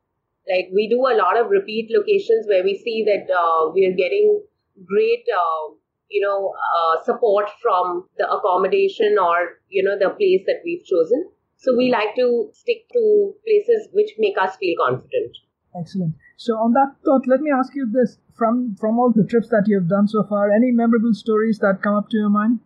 Like 0.48 0.70
we 0.74 0.88
do 0.88 1.02
a 1.08 1.18
lot 1.18 1.38
of 1.38 1.50
repeat 1.50 1.90
locations 1.92 2.48
where 2.48 2.64
we 2.64 2.78
see 2.78 3.06
that 3.06 3.32
uh, 3.34 3.72
we 3.74 3.86
are 3.86 3.96
getting 3.96 4.42
great, 4.86 5.26
uh, 5.30 5.74
you 6.10 6.22
know, 6.22 6.54
uh, 6.54 7.04
support 7.04 7.50
from 7.62 8.08
the 8.18 8.26
accommodation 8.32 9.18
or 9.20 9.60
you 9.68 9.84
know 9.84 9.98
the 9.98 10.10
place 10.10 10.42
that 10.48 10.62
we've 10.64 10.86
chosen. 10.86 11.30
So 11.58 11.76
we 11.76 11.92
like 11.92 12.16
to 12.16 12.50
stick 12.54 12.88
to 12.94 13.34
places 13.46 13.90
which 13.92 14.12
make 14.18 14.38
us 14.42 14.56
feel 14.56 14.76
confident. 14.80 15.38
Excellent. 15.78 16.16
So 16.38 16.54
on 16.54 16.74
that 16.74 16.96
thought, 17.06 17.28
let 17.28 17.42
me 17.42 17.52
ask 17.52 17.76
you 17.76 17.86
this: 17.92 18.18
from 18.36 18.76
from 18.80 18.98
all 18.98 19.12
the 19.12 19.26
trips 19.26 19.50
that 19.50 19.66
you've 19.68 19.90
done 19.90 20.08
so 20.08 20.24
far, 20.24 20.50
any 20.52 20.72
memorable 20.72 21.14
stories 21.14 21.60
that 21.60 21.84
come 21.84 21.96
up 21.96 22.10
to 22.10 22.18
your 22.18 22.30
mind? 22.30 22.60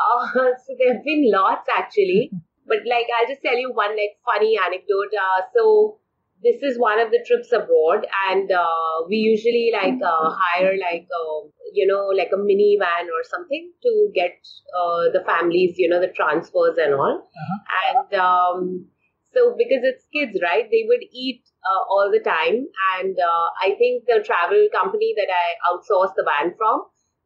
Uh, 0.00 0.26
so 0.66 0.74
there 0.78 0.94
have 0.94 1.04
been 1.04 1.30
lots 1.30 1.68
actually, 1.76 2.30
but 2.66 2.78
like 2.88 3.06
I'll 3.18 3.28
just 3.28 3.42
tell 3.42 3.56
you 3.56 3.72
one 3.72 3.96
like 3.96 4.16
funny 4.24 4.58
anecdote. 4.58 5.12
Uh, 5.14 5.42
so 5.54 5.98
this 6.42 6.62
is 6.62 6.78
one 6.78 6.98
of 6.98 7.10
the 7.10 7.22
trips 7.26 7.52
abroad, 7.52 8.06
and 8.30 8.50
uh, 8.50 9.04
we 9.08 9.16
usually 9.16 9.70
like 9.72 10.00
uh, 10.02 10.30
hire 10.32 10.72
like 10.80 11.06
uh, 11.12 11.48
you 11.74 11.86
know 11.86 12.08
like 12.16 12.30
a 12.32 12.40
minivan 12.40 13.12
or 13.12 13.22
something 13.24 13.72
to 13.82 14.10
get 14.14 14.38
uh, 14.76 15.12
the 15.12 15.22
families, 15.26 15.74
you 15.76 15.88
know, 15.88 16.00
the 16.00 16.08
transfers 16.08 16.78
and 16.78 16.94
all. 16.94 17.28
And 17.84 18.20
um, 18.20 18.86
so 19.34 19.54
because 19.56 19.84
it's 19.84 20.06
kids, 20.12 20.38
right? 20.42 20.64
They 20.70 20.84
would 20.88 21.04
eat 21.12 21.42
uh, 21.62 21.82
all 21.90 22.10
the 22.10 22.20
time, 22.20 22.66
and 22.98 23.16
uh, 23.18 23.46
I 23.60 23.76
think 23.76 24.04
the 24.06 24.24
travel 24.24 24.68
company 24.72 25.14
that 25.16 25.28
I 25.28 25.60
outsourced 25.68 26.14
the 26.16 26.24
van 26.24 26.54
from, 26.56 26.84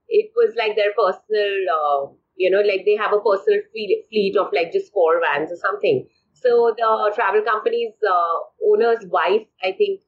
it 0.08 0.32
was 0.34 0.54
like 0.58 0.76
their 0.76 0.92
personal. 0.92 2.18
You 2.36 2.50
know, 2.50 2.60
like 2.60 2.84
they 2.84 2.96
have 2.96 3.12
a 3.12 3.20
personal 3.20 3.60
fleet 3.72 4.04
fleet 4.08 4.36
of 4.36 4.52
like 4.52 4.72
just 4.72 4.92
four 4.92 5.20
vans 5.20 5.52
or 5.52 5.56
something. 5.56 6.06
So 6.34 6.74
the 6.76 7.12
travel 7.14 7.42
company's 7.42 7.94
uh, 8.08 8.36
owner's 8.66 9.06
wife, 9.06 9.46
I 9.62 9.72
think, 9.72 10.00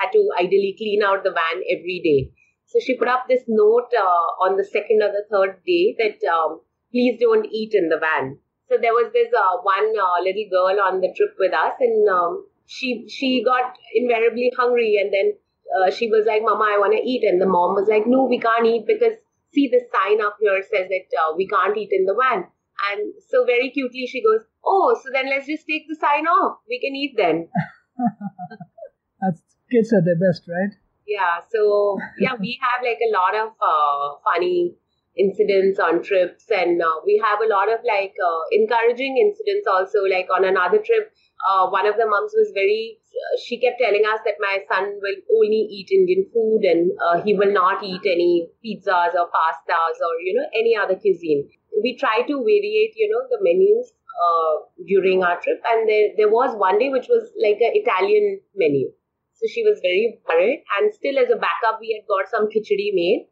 had 0.00 0.10
to 0.12 0.30
ideally 0.38 0.74
clean 0.76 1.02
out 1.02 1.24
the 1.24 1.30
van 1.30 1.62
every 1.70 2.00
day. 2.02 2.32
So 2.66 2.78
she 2.80 2.96
put 2.96 3.08
up 3.08 3.26
this 3.28 3.44
note 3.46 3.92
uh, 3.96 4.26
on 4.44 4.56
the 4.56 4.64
second 4.64 5.02
or 5.02 5.12
the 5.12 5.24
third 5.30 5.60
day 5.66 5.94
that 5.98 6.26
um, 6.28 6.60
please 6.90 7.18
don't 7.20 7.46
eat 7.52 7.74
in 7.74 7.88
the 7.88 7.98
van. 7.98 8.38
So 8.68 8.78
there 8.80 8.92
was 8.92 9.12
this 9.12 9.28
uh, 9.32 9.58
one 9.62 9.92
uh, 9.94 10.22
little 10.22 10.48
girl 10.50 10.80
on 10.80 11.00
the 11.00 11.12
trip 11.16 11.36
with 11.38 11.52
us, 11.52 11.74
and 11.80 12.08
um, 12.08 12.46
she 12.66 13.06
she 13.08 13.44
got 13.44 13.76
invariably 13.94 14.50
hungry, 14.56 14.96
and 15.00 15.12
then 15.12 15.34
uh, 15.76 15.90
she 15.90 16.08
was 16.08 16.24
like, 16.26 16.42
"Mama, 16.42 16.64
I 16.64 16.78
want 16.78 16.94
to 16.96 17.02
eat," 17.02 17.24
and 17.24 17.40
the 17.40 17.46
mom 17.46 17.74
was 17.74 17.88
like, 17.88 18.06
"No, 18.06 18.24
we 18.24 18.38
can't 18.40 18.66
eat 18.66 18.86
because 18.86 19.14
see 19.54 19.68
the 19.68 19.80
sign 19.92 20.20
up 20.20 20.36
here 20.40 20.60
says 20.62 20.88
that 20.88 21.08
uh, 21.22 21.34
we 21.36 21.46
can't 21.46 21.76
eat 21.76 21.90
in 21.92 22.04
the 22.04 22.14
van." 22.14 22.44
And 22.90 23.14
so 23.28 23.44
very 23.44 23.70
cutely 23.70 24.06
she 24.06 24.22
goes, 24.22 24.44
"Oh, 24.64 24.98
so 25.02 25.10
then 25.12 25.30
let's 25.30 25.46
just 25.46 25.66
take 25.66 25.86
the 25.88 25.96
sign 25.96 26.26
off. 26.26 26.58
We 26.68 26.80
can 26.80 26.94
eat 26.94 27.14
then." 27.16 27.48
That's 29.20 29.42
kids 29.70 29.92
are 29.92 30.02
the 30.02 30.16
best, 30.20 30.48
right? 30.48 30.74
Yeah, 31.06 31.40
so 31.52 31.98
yeah, 32.18 32.34
we 32.40 32.58
have 32.60 32.82
like 32.82 32.98
a 33.00 33.12
lot 33.12 33.34
of 33.36 33.52
uh, 33.60 34.18
funny 34.24 34.76
incidents 35.16 35.78
on 35.78 36.02
trips, 36.02 36.50
and 36.50 36.82
uh, 36.82 37.00
we 37.04 37.22
have 37.24 37.40
a 37.40 37.48
lot 37.48 37.72
of 37.72 37.80
like 37.86 38.14
uh, 38.18 38.42
encouraging 38.52 39.18
incidents 39.18 39.66
also. 39.68 40.02
Like 40.10 40.28
on 40.34 40.44
another 40.44 40.78
trip, 40.78 41.12
uh, 41.44 41.68
one 41.68 41.86
of 41.86 41.96
the 41.96 42.06
moms 42.06 42.32
was 42.32 42.50
very, 42.54 42.96
uh, 42.96 43.36
she 43.44 43.60
kept 43.60 43.80
telling 43.80 44.04
us 44.08 44.20
that 44.24 44.40
my 44.40 44.58
son 44.72 44.96
will 45.00 45.18
only 45.36 45.68
eat 45.68 45.92
Indian 45.92 46.24
food 46.32 46.64
and 46.64 46.90
uh, 47.04 47.22
he 47.22 47.34
will 47.34 47.52
not 47.52 47.84
eat 47.84 48.00
any 48.04 48.48
pizzas 48.64 49.12
or 49.12 49.28
pastas 49.28 50.00
or 50.00 50.14
you 50.24 50.34
know 50.34 50.48
any 50.56 50.74
other 50.76 50.96
cuisine. 50.96 51.48
We 51.82 51.96
try 51.98 52.22
to 52.26 52.34
variate, 52.40 52.96
you 52.96 53.10
know, 53.12 53.22
the 53.28 53.38
menus 53.42 53.92
uh, 53.92 54.54
during 54.86 55.22
our 55.22 55.40
trip, 55.40 55.60
and 55.68 55.88
there 55.88 56.08
there 56.16 56.30
was 56.30 56.56
one 56.56 56.78
day 56.78 56.88
which 56.88 57.08
was 57.08 57.30
like 57.36 57.60
an 57.60 57.76
Italian 57.76 58.40
menu. 58.54 58.90
So 59.34 59.46
she 59.52 59.64
was 59.64 59.80
very 59.82 60.18
worried. 60.28 60.64
And 60.78 60.94
still, 60.94 61.18
as 61.18 61.28
a 61.28 61.36
backup, 61.36 61.80
we 61.80 61.92
had 61.92 62.06
got 62.08 62.30
some 62.30 62.46
khichdi 62.46 62.94
made. 62.94 63.26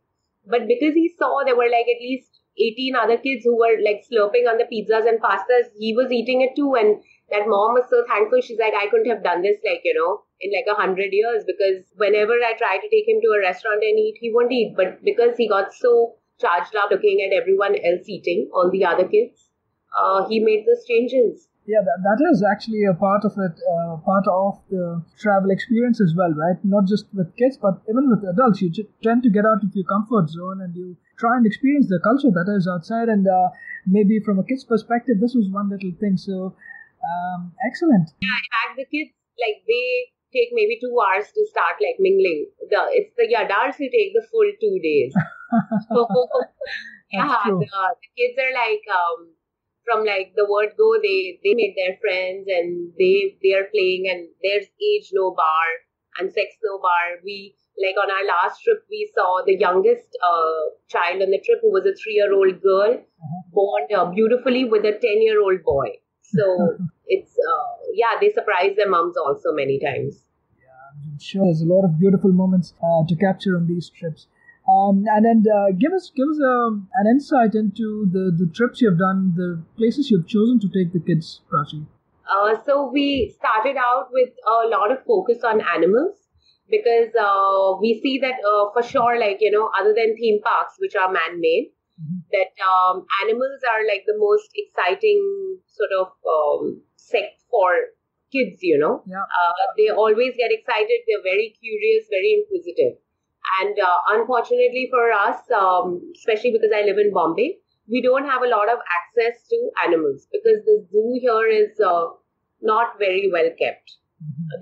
But 0.44 0.66
because 0.66 0.94
he 0.94 1.08
saw 1.16 1.44
there 1.44 1.56
were 1.56 1.70
like 1.70 1.86
at 1.86 2.02
least 2.02 2.42
18 2.58 2.96
other 2.96 3.16
kids 3.16 3.44
who 3.44 3.56
were 3.56 3.78
like 3.80 4.02
slurping 4.04 4.50
on 4.50 4.58
the 4.58 4.66
pizzas 4.66 5.08
and 5.08 5.22
pastas, 5.22 5.70
he 5.78 5.94
was 5.94 6.10
eating 6.10 6.42
it 6.42 6.56
too. 6.56 6.74
And 6.74 7.00
that 7.32 7.48
mom 7.48 7.74
was 7.74 7.88
so 7.88 8.04
thankful. 8.06 8.40
She's 8.40 8.60
like, 8.60 8.74
I 8.76 8.86
couldn't 8.92 9.10
have 9.10 9.24
done 9.24 9.42
this, 9.42 9.58
like, 9.64 9.80
you 9.84 9.94
know, 9.96 10.22
in 10.40 10.52
like 10.52 10.68
a 10.70 10.78
hundred 10.78 11.10
years 11.10 11.44
because 11.46 11.88
whenever 11.96 12.32
I 12.32 12.52
try 12.56 12.76
to 12.76 12.88
take 12.92 13.08
him 13.08 13.20
to 13.24 13.30
a 13.34 13.40
restaurant 13.40 13.82
and 13.82 13.98
eat, 13.98 14.20
he 14.20 14.30
won't 14.32 14.52
eat. 14.52 14.74
But 14.76 15.02
because 15.02 15.36
he 15.36 15.48
got 15.48 15.72
so 15.72 16.16
charged 16.40 16.76
up 16.76 16.90
looking 16.90 17.24
at 17.24 17.34
everyone 17.34 17.74
else 17.80 18.06
eating, 18.06 18.50
all 18.52 18.70
the 18.70 18.84
other 18.84 19.08
kids, 19.08 19.48
uh, 19.96 20.28
he 20.28 20.40
made 20.40 20.66
those 20.68 20.84
changes. 20.84 21.48
Yeah, 21.64 21.78
that, 21.78 22.02
that 22.02 22.18
is 22.34 22.42
actually 22.42 22.82
a 22.90 22.94
part 22.94 23.24
of 23.24 23.38
it, 23.38 23.54
uh, 23.54 23.96
part 24.02 24.26
of 24.26 24.58
the 24.68 25.00
travel 25.16 25.50
experience 25.50 26.00
as 26.00 26.12
well, 26.16 26.34
right? 26.34 26.58
Not 26.64 26.86
just 26.86 27.06
with 27.14 27.36
kids, 27.36 27.56
but 27.56 27.78
even 27.88 28.10
with 28.10 28.26
adults. 28.26 28.60
You 28.60 28.72
tend 29.02 29.22
to 29.22 29.30
get 29.30 29.46
out 29.46 29.62
of 29.62 29.70
your 29.72 29.86
comfort 29.86 30.28
zone 30.28 30.60
and 30.60 30.74
you 30.74 30.96
try 31.18 31.36
and 31.36 31.46
experience 31.46 31.86
the 31.86 32.00
culture 32.02 32.34
that 32.34 32.50
is 32.50 32.66
outside. 32.66 33.08
And 33.08 33.28
uh, 33.28 33.48
maybe 33.86 34.18
from 34.18 34.40
a 34.40 34.44
kid's 34.44 34.64
perspective, 34.64 35.20
this 35.20 35.34
was 35.34 35.48
one 35.50 35.70
little 35.70 35.92
thing. 36.00 36.16
So, 36.16 36.56
um, 37.04 37.52
excellent. 37.66 38.10
Yeah, 38.20 38.38
in 38.38 38.48
fact, 38.50 38.72
the 38.78 38.86
kids, 38.86 39.12
like, 39.38 39.62
they 39.66 40.12
take 40.32 40.50
maybe 40.52 40.78
two 40.80 40.94
hours 40.96 41.28
to 41.34 41.42
start, 41.50 41.76
like, 41.82 41.98
mingling. 41.98 42.48
The 42.70 42.80
It's 42.94 43.12
the 43.18 43.28
adults 43.34 43.78
who 43.78 43.90
take 43.90 44.14
the 44.14 44.24
full 44.30 44.48
two 44.60 44.76
days. 44.82 45.12
so, 45.92 46.06
yeah, 47.12 47.42
the, 47.44 47.66
the 47.66 48.10
kids 48.16 48.36
are 48.38 48.54
like, 48.54 48.84
um, 48.88 49.34
from 49.84 50.04
like 50.04 50.32
the 50.36 50.46
word 50.48 50.74
go, 50.78 50.94
they 51.02 51.38
they 51.42 51.54
made 51.54 51.74
their 51.76 51.96
friends 52.00 52.46
and 52.48 52.92
they 52.98 53.36
they 53.42 53.52
are 53.54 53.66
playing 53.70 54.06
and 54.10 54.28
there's 54.42 54.66
age 54.78 55.10
no 55.12 55.34
bar 55.34 55.68
and 56.18 56.32
sex 56.32 56.54
no 56.62 56.78
bar. 56.78 57.18
We 57.24 57.54
like 57.82 57.96
on 57.96 58.10
our 58.10 58.24
last 58.26 58.62
trip 58.62 58.84
we 58.90 59.10
saw 59.14 59.42
the 59.44 59.56
youngest 59.56 60.08
uh, 60.22 60.62
child 60.88 61.22
on 61.22 61.30
the 61.30 61.42
trip 61.44 61.60
who 61.62 61.72
was 61.72 61.86
a 61.86 61.94
three 61.96 62.14
year 62.14 62.32
old 62.32 62.60
girl 62.62 63.00
born 63.52 63.82
uh, 63.96 64.06
beautifully 64.10 64.64
with 64.64 64.84
a 64.84 64.92
ten 64.92 65.22
year 65.22 65.40
old 65.40 65.62
boy. 65.64 65.88
So 66.22 66.78
it's 67.06 67.32
uh, 67.32 67.92
yeah 67.94 68.18
they 68.20 68.30
surprise 68.30 68.76
their 68.76 68.88
moms 68.88 69.16
also 69.16 69.52
many 69.52 69.78
times. 69.78 70.24
Yeah 70.58 71.12
i'm 71.12 71.18
sure 71.18 71.44
there's 71.44 71.62
a 71.62 71.72
lot 71.72 71.84
of 71.84 71.98
beautiful 71.98 72.32
moments 72.32 72.74
uh, 72.82 73.02
to 73.08 73.16
capture 73.16 73.56
on 73.56 73.66
these 73.66 73.90
trips. 73.90 74.26
Um, 74.68 75.04
and 75.10 75.24
then 75.24 75.44
uh, 75.52 75.72
give 75.76 75.92
us 75.92 76.12
give 76.14 76.28
us 76.28 76.38
um, 76.40 76.88
an 76.94 77.06
insight 77.10 77.54
into 77.56 78.06
the, 78.12 78.30
the 78.30 78.48
trips 78.54 78.80
you've 78.80 78.98
done, 78.98 79.32
the 79.34 79.60
places 79.76 80.08
you've 80.08 80.28
chosen 80.28 80.60
to 80.60 80.68
take 80.68 80.92
the 80.92 81.00
kids, 81.00 81.40
Prachi. 81.50 81.84
Uh, 82.30 82.54
so 82.64 82.88
we 82.88 83.34
started 83.36 83.76
out 83.76 84.08
with 84.12 84.30
a 84.46 84.68
lot 84.68 84.92
of 84.92 85.04
focus 85.04 85.42
on 85.42 85.60
animals 85.60 86.14
because 86.70 87.10
uh, 87.20 87.76
we 87.80 88.00
see 88.02 88.20
that 88.20 88.38
uh, 88.46 88.70
for 88.72 88.82
sure, 88.88 89.18
like 89.18 89.38
you 89.40 89.50
know, 89.50 89.68
other 89.78 89.92
than 89.96 90.16
theme 90.16 90.40
parks 90.42 90.74
which 90.78 90.94
are 90.94 91.10
man-made, 91.10 91.72
that 92.30 92.54
um, 92.62 93.04
animals 93.24 93.60
are 93.74 93.82
like 93.86 94.04
the 94.06 94.16
most 94.16 94.48
exciting 94.54 95.58
sort 95.66 95.90
of 96.00 96.08
um, 96.24 96.82
sect 97.12 97.42
for 97.50 97.72
kids. 98.32 98.58
You 98.62 98.78
know, 98.82 98.94
Yeah. 99.06 99.22
uh, 99.40 99.52
they 99.78 99.88
always 100.04 100.36
get 100.42 100.52
excited. 100.58 101.06
They're 101.06 101.26
very 101.30 101.48
curious, 101.60 102.08
very 102.18 102.32
inquisitive. 102.40 102.98
And 103.60 103.78
uh, 103.78 103.98
unfortunately 104.16 104.88
for 104.90 105.10
us, 105.12 105.38
um, 105.50 106.00
especially 106.16 106.52
because 106.52 106.72
I 106.74 106.82
live 106.82 106.98
in 106.98 107.12
Bombay, 107.12 107.58
we 107.90 108.00
don't 108.00 108.24
have 108.24 108.42
a 108.42 108.48
lot 108.48 108.68
of 108.72 108.78
access 108.98 109.46
to 109.48 109.58
animals 109.84 110.28
because 110.32 110.64
the 110.64 110.76
zoo 110.90 111.18
here 111.20 111.48
is 111.48 111.80
uh, 111.84 112.06
not 112.60 112.98
very 112.98 113.28
well 113.32 113.50
kept. 113.58 113.96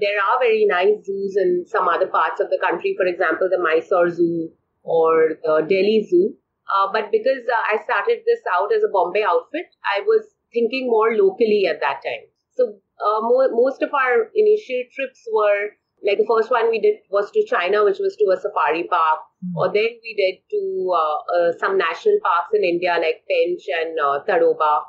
There 0.00 0.16
are 0.16 0.38
very 0.40 0.64
nice 0.64 1.04
zoos 1.04 1.36
in 1.36 1.66
some 1.66 1.86
other 1.86 2.06
parts 2.06 2.40
of 2.40 2.48
the 2.48 2.58
country, 2.62 2.94
for 2.96 3.04
example, 3.06 3.50
the 3.50 3.58
Mysore 3.62 4.08
Zoo 4.08 4.50
or 4.82 5.36
the 5.44 5.60
Delhi 5.68 6.06
Zoo. 6.08 6.34
Uh, 6.74 6.88
but 6.92 7.12
because 7.12 7.44
uh, 7.46 7.62
I 7.70 7.82
started 7.84 8.20
this 8.24 8.40
out 8.56 8.72
as 8.74 8.82
a 8.82 8.88
Bombay 8.90 9.22
outfit, 9.22 9.66
I 9.94 10.00
was 10.00 10.24
thinking 10.54 10.88
more 10.88 11.12
locally 11.14 11.66
at 11.68 11.80
that 11.80 12.00
time. 12.02 12.24
So 12.60 12.76
uh, 13.00 13.20
mo- 13.22 13.48
most 13.56 13.82
of 13.82 13.94
our 13.94 14.28
initial 14.34 14.82
trips 14.94 15.26
were 15.32 15.70
like 16.04 16.18
the 16.18 16.26
first 16.28 16.50
one 16.50 16.70
we 16.70 16.80
did 16.80 16.96
was 17.10 17.30
to 17.30 17.44
China, 17.46 17.84
which 17.84 17.98
was 17.98 18.16
to 18.16 18.26
a 18.32 18.36
safari 18.36 18.84
park, 18.84 19.20
or 19.56 19.68
then 19.68 19.96
we 20.04 20.12
did 20.16 20.40
to 20.50 20.92
uh, 20.92 21.18
uh, 21.36 21.52
some 21.58 21.78
national 21.78 22.18
parks 22.22 22.52
in 22.54 22.64
India 22.64 22.96
like 23.00 23.24
Pench 23.30 23.64
and 23.80 23.98
uh, 23.98 24.20
Tadoba, 24.28 24.80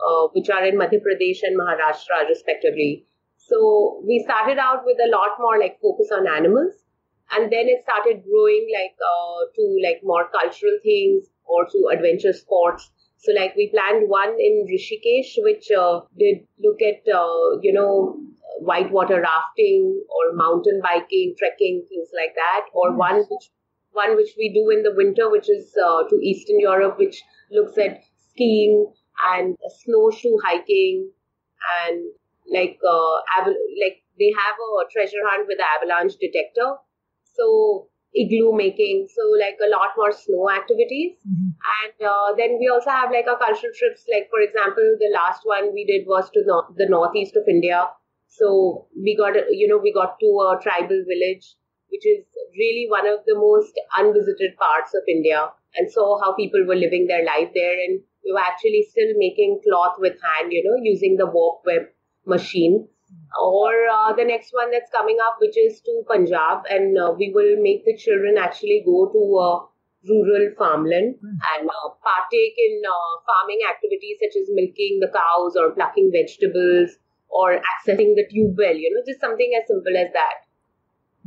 uh, 0.00 0.28
which 0.32 0.48
are 0.48 0.64
in 0.64 0.76
Madhya 0.76 1.00
Pradesh 1.04 1.40
and 1.42 1.58
Maharashtra 1.60 2.28
respectively. 2.28 3.06
So 3.36 4.02
we 4.06 4.22
started 4.24 4.58
out 4.58 4.84
with 4.84 4.96
a 5.04 5.10
lot 5.10 5.36
more 5.38 5.58
like 5.58 5.78
focus 5.82 6.08
on 6.12 6.26
animals, 6.26 6.72
and 7.32 7.52
then 7.52 7.68
it 7.68 7.82
started 7.82 8.24
growing 8.24 8.68
like 8.72 8.96
uh, 9.12 9.40
to 9.56 9.76
like 9.84 10.00
more 10.02 10.28
cultural 10.28 10.78
things 10.82 11.28
or 11.44 11.66
to 11.66 11.88
adventure 11.92 12.32
sports. 12.32 12.90
So 13.20 13.32
like 13.32 13.54
we 13.56 13.68
planned 13.70 14.08
one 14.08 14.36
in 14.40 14.66
Rishikesh, 14.70 15.34
which 15.38 15.70
uh, 15.70 16.00
did 16.18 16.46
look 16.58 16.80
at 16.82 17.02
uh, 17.12 17.60
you 17.62 17.72
know 17.72 18.18
whitewater 18.60 19.20
rafting 19.20 20.02
or 20.08 20.34
mountain 20.36 20.80
biking, 20.82 21.34
trekking, 21.38 21.84
things 21.88 22.08
like 22.16 22.34
that, 22.34 22.66
or 22.72 22.92
one 22.96 23.24
which 23.30 23.50
one 23.92 24.16
which 24.16 24.34
we 24.38 24.52
do 24.52 24.70
in 24.70 24.82
the 24.82 24.94
winter, 24.94 25.30
which 25.30 25.50
is 25.50 25.74
uh, 25.84 26.02
to 26.08 26.16
Eastern 26.22 26.60
Europe, 26.60 26.98
which 26.98 27.22
looks 27.50 27.76
at 27.78 28.02
skiing 28.30 28.92
and 29.34 29.56
snowshoe 29.84 30.36
hiking 30.44 31.10
and 31.84 32.10
like 32.52 32.78
uh, 32.86 33.16
aval- 33.38 33.66
like 33.82 34.02
they 34.18 34.32
have 34.36 34.56
a 34.56 34.90
treasure 34.92 35.24
hunt 35.28 35.46
with 35.46 35.58
the 35.58 35.64
avalanche 35.76 36.14
detector. 36.20 36.76
So 37.34 37.88
igloo 38.14 38.52
making, 38.56 39.06
so 39.14 39.22
like 39.40 39.58
a 39.64 39.70
lot 39.70 39.90
more 39.96 40.12
snow 40.12 40.50
activities. 40.50 41.16
Mhm. 41.28 41.50
And 41.76 42.08
uh, 42.12 42.34
then 42.36 42.58
we 42.58 42.68
also 42.68 42.90
have 42.90 43.10
like 43.12 43.26
our 43.28 43.38
cultural 43.38 43.72
trips. 43.78 44.04
Like 44.12 44.28
for 44.30 44.40
example, 44.40 44.88
the 45.00 45.10
last 45.14 45.42
one 45.44 45.72
we 45.74 45.84
did 45.84 46.06
was 46.06 46.30
to 46.30 46.42
no- 46.46 46.66
the 46.76 46.88
northeast 46.88 47.36
of 47.36 47.48
India. 47.56 47.88
So 48.28 48.86
we 48.96 49.16
got 49.16 49.34
you 49.50 49.68
know 49.68 49.78
we 49.78 49.92
got 49.92 50.18
to 50.20 50.30
a 50.48 50.58
tribal 50.62 51.04
village, 51.12 51.54
which 51.90 52.06
is 52.06 52.24
really 52.58 52.86
one 52.88 53.06
of 53.06 53.20
the 53.26 53.36
most 53.36 53.78
unvisited 53.98 54.56
parts 54.58 54.94
of 54.94 55.02
India, 55.16 55.48
and 55.76 55.90
saw 55.90 56.18
how 56.20 56.32
people 56.34 56.64
were 56.66 56.76
living 56.84 57.06
their 57.06 57.24
life 57.24 57.50
there. 57.54 57.76
And 57.86 58.00
we 58.24 58.32
were 58.32 58.46
actually 58.50 58.82
still 58.90 59.12
making 59.16 59.60
cloth 59.68 59.96
with 59.98 60.16
hand, 60.28 60.52
you 60.52 60.62
know, 60.64 60.76
using 60.82 61.16
the 61.16 61.26
warp 61.26 61.62
web 61.66 61.82
machine 62.26 62.88
or 63.40 63.72
uh, 63.86 64.12
the 64.14 64.24
next 64.24 64.52
one 64.52 64.70
that's 64.70 64.90
coming 64.90 65.18
up, 65.26 65.36
which 65.40 65.56
is 65.56 65.80
to 65.82 66.02
Punjab, 66.08 66.64
and 66.68 66.98
uh, 66.98 67.14
we 67.16 67.30
will 67.34 67.62
make 67.62 67.84
the 67.84 67.96
children 67.96 68.36
actually 68.38 68.82
go 68.84 69.06
to 69.12 69.22
uh, 69.38 69.66
rural 70.08 70.50
farmland 70.56 71.14
and 71.22 71.68
uh, 71.68 71.88
partake 72.02 72.56
in 72.56 72.82
uh, 72.88 73.12
farming 73.26 73.60
activities 73.68 74.16
such 74.20 74.40
as 74.40 74.48
milking 74.52 74.98
the 75.00 75.12
cows 75.12 75.56
or 75.56 75.72
plucking 75.72 76.10
vegetables 76.12 76.96
or 77.28 77.60
accessing 77.60 78.16
the 78.16 78.26
tube 78.30 78.56
well, 78.58 78.74
you 78.74 78.90
know, 78.94 79.02
just 79.06 79.20
something 79.20 79.52
as 79.60 79.68
simple 79.68 79.96
as 79.96 80.12
that. 80.12 80.46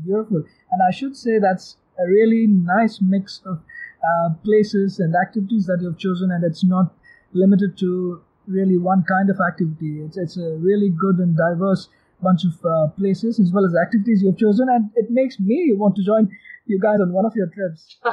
Beautiful. 0.04 0.44
And 0.72 0.82
I 0.86 0.92
should 0.92 1.16
say 1.16 1.40
that's 1.40 1.78
a 2.00 2.10
really 2.10 2.48
nice 2.48 3.00
mix 3.02 3.42
of 3.46 3.60
uh, 4.04 4.34
places 4.44 5.00
and 5.00 5.16
activities 5.16 5.66
that 5.68 5.80
you've 5.82 5.98
chosen, 5.98 6.32
and 6.32 6.44
it's 6.44 6.64
not 6.64 6.94
limited 7.32 7.78
to 7.78 8.22
really 8.48 8.78
one 8.78 9.04
kind 9.08 9.30
of 9.30 9.38
activity. 9.48 10.02
It's, 10.02 10.18
it's 10.18 10.38
a 10.38 10.56
really 10.60 10.90
good 10.90 11.18
and 11.18 11.36
diverse 11.38 11.90
bunch 12.22 12.46
of 12.46 12.54
uh, 12.66 12.88
places 12.98 13.40
as 13.40 13.52
well 13.52 13.66
as 13.66 13.76
activities 13.76 14.22
you've 14.24 14.38
chosen, 14.38 14.68
and 14.70 14.90
it 14.96 15.08
makes 15.12 15.40
me 15.40 15.74
want 15.76 15.96
to 15.98 16.04
join 16.04 16.30
you 16.66 16.80
guys 16.80 17.00
on 17.02 17.12
one 17.12 17.26
of 17.26 17.34
your 17.36 17.48
trips. 17.48 17.98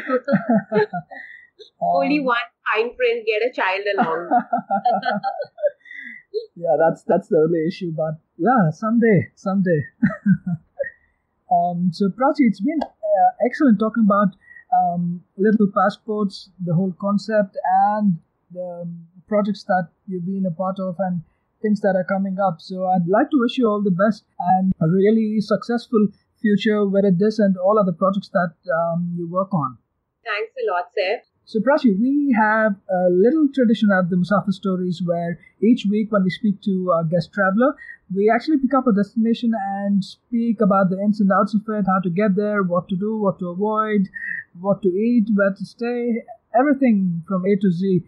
Only 1.83 2.19
Um, 2.21 2.25
one 2.25 2.47
fine 2.73 2.95
print, 2.97 3.27
get 3.27 3.43
a 3.49 3.53
child 3.55 3.83
along. 3.95 4.29
yeah, 6.57 6.77
that's 6.79 7.03
that's 7.05 7.29
the 7.29 7.39
only 7.39 7.67
issue. 7.67 7.93
But 7.97 8.15
yeah, 8.39 8.71
someday, 8.71 9.29
someday. 9.35 9.81
um, 11.51 11.91
so 11.93 12.09
Prachi, 12.09 12.47
it's 12.51 12.61
been 12.61 12.81
uh, 12.83 13.31
excellent 13.47 13.79
talking 13.79 14.05
about 14.07 14.35
um, 14.77 15.23
little 15.37 15.69
passports, 15.75 16.51
the 16.65 16.75
whole 16.75 16.95
concept, 17.01 17.57
and 17.93 18.19
the 18.53 18.89
projects 19.29 19.65
that 19.65 19.89
you've 20.07 20.27
been 20.27 20.47
a 20.47 20.51
part 20.51 20.79
of, 20.79 20.97
and 20.99 21.23
things 21.63 21.81
that 21.81 21.97
are 21.97 22.05
coming 22.05 22.39
up. 22.39 22.61
So 22.61 22.87
I'd 22.87 23.09
like 23.09 23.31
to 23.31 23.41
wish 23.41 23.57
you 23.59 23.69
all 23.69 23.83
the 23.83 23.91
best 23.91 24.25
and 24.39 24.73
a 24.81 24.89
really 24.89 25.41
successful 25.41 26.09
future 26.41 26.87
with 26.87 27.19
this 27.19 27.39
and 27.39 27.57
all 27.57 27.79
other 27.79 27.93
projects 27.93 28.29
that 28.29 28.55
um, 28.71 29.15
you 29.17 29.29
work 29.31 29.53
on. 29.55 29.79
Thanks 30.25 30.53
a 30.61 30.65
lot, 30.71 30.93
Saif. 30.93 31.34
So, 31.47 31.61
Prachi, 31.61 31.99
we 32.01 32.35
have 32.39 32.75
a 32.91 33.11
little 33.11 33.49
tradition 33.55 33.91
at 33.93 34.09
the 34.09 34.17
Musafir 34.17 34.53
Stories 34.53 35.03
where 35.05 35.39
each 35.63 35.87
week 35.91 36.11
when 36.11 36.25
we 36.25 36.31
speak 36.31 36.61
to 36.63 36.93
a 36.99 37.05
guest 37.05 37.33
traveler, 37.33 37.75
we 38.15 38.31
actually 38.35 38.59
pick 38.59 38.73
up 38.75 38.87
a 38.87 38.93
destination 38.93 39.53
and 39.55 40.03
speak 40.05 40.61
about 40.63 40.89
the 40.91 40.99
ins 41.01 41.21
and 41.21 41.31
outs 41.33 41.55
of 41.55 41.63
it, 41.69 41.85
how 41.87 42.01
to 42.01 42.09
get 42.11 42.35
there, 42.35 42.63
what 42.63 42.89
to 42.89 42.97
do, 42.97 43.19
what 43.19 43.39
to 43.41 43.49
avoid, 43.51 44.09
what 44.59 44.81
to 44.83 44.89
eat, 44.89 45.29
where 45.35 45.53
to 45.53 45.65
stay, 45.67 46.23
everything 46.59 47.23
from 47.29 47.45
A 47.45 47.57
to 47.57 47.71
Z, 47.71 48.03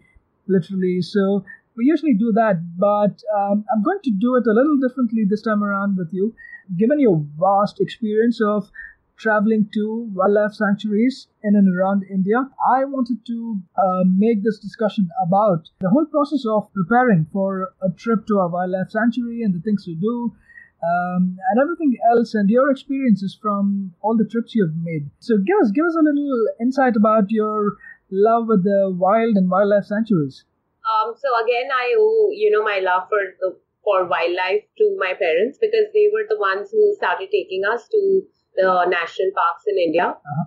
literally. 0.47 1.01
So, 1.01 1.45
we 1.75 1.85
usually 1.85 2.15
do 2.15 2.31
that, 2.33 2.59
but 2.79 3.21
um, 3.37 3.63
I'm 3.71 3.83
going 3.83 3.99
to 4.03 4.11
do 4.11 4.35
it 4.35 4.47
a 4.47 4.51
little 4.51 4.77
differently 4.77 5.25
this 5.25 5.43
time 5.43 5.63
around 5.63 5.95
with 5.95 6.09
you. 6.11 6.33
Given 6.75 6.99
your 6.99 7.23
vast 7.39 7.79
experience 7.79 8.41
of 8.41 8.71
traveling 9.17 9.69
to 9.73 10.09
wildlife 10.13 10.53
sanctuaries 10.53 11.27
in 11.43 11.55
and 11.55 11.73
around 11.73 12.03
India, 12.09 12.49
I 12.73 12.85
wanted 12.85 13.25
to 13.25 13.59
uh, 13.77 14.03
make 14.05 14.43
this 14.43 14.59
discussion 14.59 15.09
about 15.21 15.69
the 15.79 15.89
whole 15.89 16.05
process 16.05 16.45
of 16.47 16.71
preparing 16.73 17.27
for 17.31 17.73
a 17.81 17.89
trip 17.91 18.27
to 18.27 18.39
a 18.39 18.47
wildlife 18.47 18.89
sanctuary 18.89 19.41
and 19.43 19.53
the 19.53 19.59
things 19.59 19.85
to 19.85 19.95
do. 19.95 20.33
Um, 20.83 21.37
and 21.49 21.59
everything 21.59 21.97
else, 22.11 22.35
and 22.35 22.47
your 22.51 22.69
experiences 22.69 23.35
from 23.41 23.95
all 24.01 24.15
the 24.15 24.29
trips 24.29 24.53
you 24.53 24.63
have 24.63 24.75
made. 24.77 25.09
So, 25.17 25.39
give 25.39 25.57
us 25.63 25.71
give 25.71 25.83
us 25.83 25.95
a 25.99 26.03
little 26.03 26.45
insight 26.61 26.95
about 26.95 27.31
your 27.31 27.77
love 28.11 28.45
with 28.47 28.63
the 28.63 28.93
wild 28.95 29.35
and 29.37 29.49
wildlife 29.49 29.85
sanctuaries. 29.85 30.45
Um, 30.87 31.15
so 31.17 31.27
again, 31.43 31.69
I 31.73 31.95
owe 31.97 32.29
you 32.31 32.51
know 32.51 32.63
my 32.63 32.79
love 32.79 33.09
for 33.09 33.19
the 33.41 33.57
for 33.83 34.05
wildlife 34.05 34.63
to 34.77 34.95
my 34.99 35.13
parents 35.13 35.57
because 35.59 35.87
they 35.93 36.09
were 36.11 36.27
the 36.27 36.39
ones 36.39 36.71
who 36.71 36.93
started 36.95 37.29
taking 37.31 37.63
us 37.65 37.87
to 37.87 38.21
the 38.57 38.85
national 38.89 39.31
parks 39.37 39.63
in 39.69 39.77
India. 39.77 40.17
Uh-huh. 40.17 40.45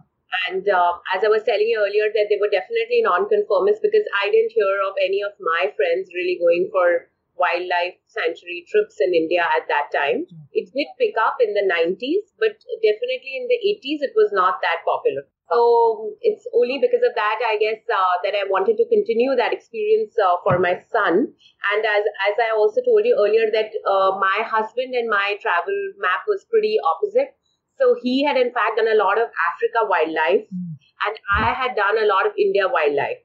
And 0.48 0.62
uh, 0.68 0.98
as 1.14 1.22
I 1.26 1.30
was 1.30 1.42
telling 1.42 1.66
you 1.66 1.78
earlier, 1.78 2.06
that 2.10 2.26
they 2.30 2.38
were 2.38 2.50
definitely 2.50 3.02
non-conformists 3.02 3.82
because 3.82 4.06
I 4.22 4.30
didn't 4.30 4.54
hear 4.54 4.78
of 4.86 4.94
any 5.02 5.22
of 5.22 5.34
my 5.42 5.74
friends 5.74 6.10
really 6.14 6.38
going 6.38 6.70
for 6.70 7.10
wildlife 7.40 7.96
sanctuary 8.06 8.68
trips 8.68 9.00
in 9.00 9.16
India 9.16 9.40
at 9.40 9.64
that 9.72 9.88
time. 9.88 10.28
It 10.52 10.68
did 10.70 10.88
pick 11.00 11.16
up 11.16 11.40
in 11.40 11.56
the 11.56 11.64
90s, 11.64 12.36
but 12.38 12.60
definitely 12.84 13.34
in 13.40 13.48
the 13.48 13.58
80s, 13.58 14.04
it 14.04 14.14
was 14.14 14.30
not 14.30 14.60
that 14.60 14.84
popular. 14.84 15.24
So 15.50 16.14
it's 16.22 16.46
only 16.54 16.78
because 16.78 17.02
of 17.02 17.16
that, 17.18 17.38
I 17.42 17.58
guess, 17.58 17.82
uh, 17.90 18.14
that 18.22 18.38
I 18.38 18.46
wanted 18.46 18.78
to 18.78 18.86
continue 18.86 19.34
that 19.34 19.52
experience 19.52 20.14
uh, 20.14 20.38
for 20.46 20.62
my 20.62 20.78
son. 20.94 21.26
And 21.74 21.80
as 21.82 22.04
as 22.30 22.38
I 22.38 22.54
also 22.54 22.78
told 22.86 23.02
you 23.02 23.18
earlier, 23.18 23.50
that 23.50 23.74
uh, 23.82 24.14
my 24.22 24.46
husband 24.46 24.94
and 24.94 25.10
my 25.10 25.34
travel 25.42 25.74
map 25.98 26.22
was 26.30 26.46
pretty 26.46 26.78
opposite. 26.86 27.34
So 27.80 27.96
he 28.02 28.24
had 28.24 28.36
in 28.36 28.52
fact 28.58 28.76
done 28.76 28.88
a 28.92 28.98
lot 29.02 29.18
of 29.24 29.28
Africa 29.48 29.86
wildlife, 29.94 30.44
Mm. 30.54 30.74
and 31.06 31.16
I 31.38 31.52
had 31.62 31.74
done 31.76 31.98
a 32.02 32.06
lot 32.12 32.26
of 32.30 32.38
India 32.46 32.68
wildlife. 32.76 33.22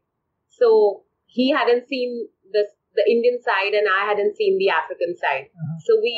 So 0.60 1.04
he 1.26 1.50
hadn't 1.52 1.88
seen 1.88 2.28
the 2.58 2.66
the 2.98 3.06
Indian 3.12 3.38
side, 3.46 3.74
and 3.78 3.88
I 3.94 4.06
hadn't 4.10 4.38
seen 4.38 4.58
the 4.58 4.70
African 4.74 5.16
side. 5.22 5.48
Uh-huh. 5.52 5.78
So 5.88 5.98
we 6.04 6.14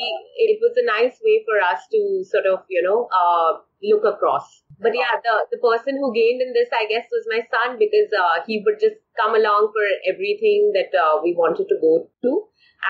it 0.47 0.59
was 0.65 0.77
a 0.77 0.85
nice 0.89 1.17
way 1.27 1.37
for 1.49 1.57
us 1.69 1.87
to 1.93 2.01
sort 2.33 2.45
of 2.45 2.59
you 2.69 2.83
know 2.87 2.99
uh, 3.21 3.57
look 3.91 4.05
across. 4.13 4.51
But 4.79 4.93
yeah, 4.93 5.17
the 5.27 5.35
the 5.53 5.57
person 5.63 5.97
who 5.97 6.13
gained 6.13 6.43
in 6.47 6.53
this, 6.53 6.69
I 6.81 6.85
guess, 6.91 7.07
was 7.15 7.25
my 7.33 7.41
son 7.55 7.79
because 7.79 8.13
uh, 8.25 8.35
he 8.45 8.61
would 8.63 8.79
just 8.79 9.01
come 9.21 9.33
along 9.39 9.71
for 9.77 9.85
everything 10.13 10.71
that 10.77 10.93
uh, 11.05 11.17
we 11.23 11.33
wanted 11.33 11.67
to 11.73 11.79
go 11.81 11.93
to. 12.27 12.33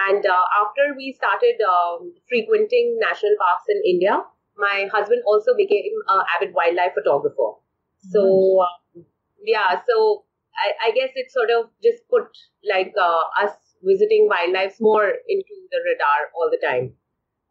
And 0.07 0.25
uh, 0.25 0.45
after 0.61 0.91
we 0.97 1.13
started 1.17 1.63
um, 1.63 2.11
frequenting 2.27 2.97
national 2.99 3.39
parks 3.39 3.71
in 3.75 3.79
India, 3.93 4.19
my 4.57 4.87
husband 4.91 5.21
also 5.25 5.55
became 5.55 5.91
an 6.09 6.23
avid 6.35 6.53
wildlife 6.53 6.93
photographer. 6.93 7.59
So 8.11 8.61
um, 8.61 9.05
yeah, 9.43 9.81
so 9.87 10.23
I, 10.55 10.89
I 10.89 10.91
guess 10.91 11.11
it 11.15 11.31
sort 11.31 11.49
of 11.49 11.69
just 11.83 12.07
put 12.09 12.27
like 12.67 12.93
uh, 12.99 13.23
us 13.43 13.53
visiting 13.83 14.27
wildlife 14.29 14.77
more 14.79 15.13
into 15.27 15.53
the 15.71 15.79
radar 15.85 16.31
all 16.35 16.49
the 16.51 16.61
time. 16.65 16.93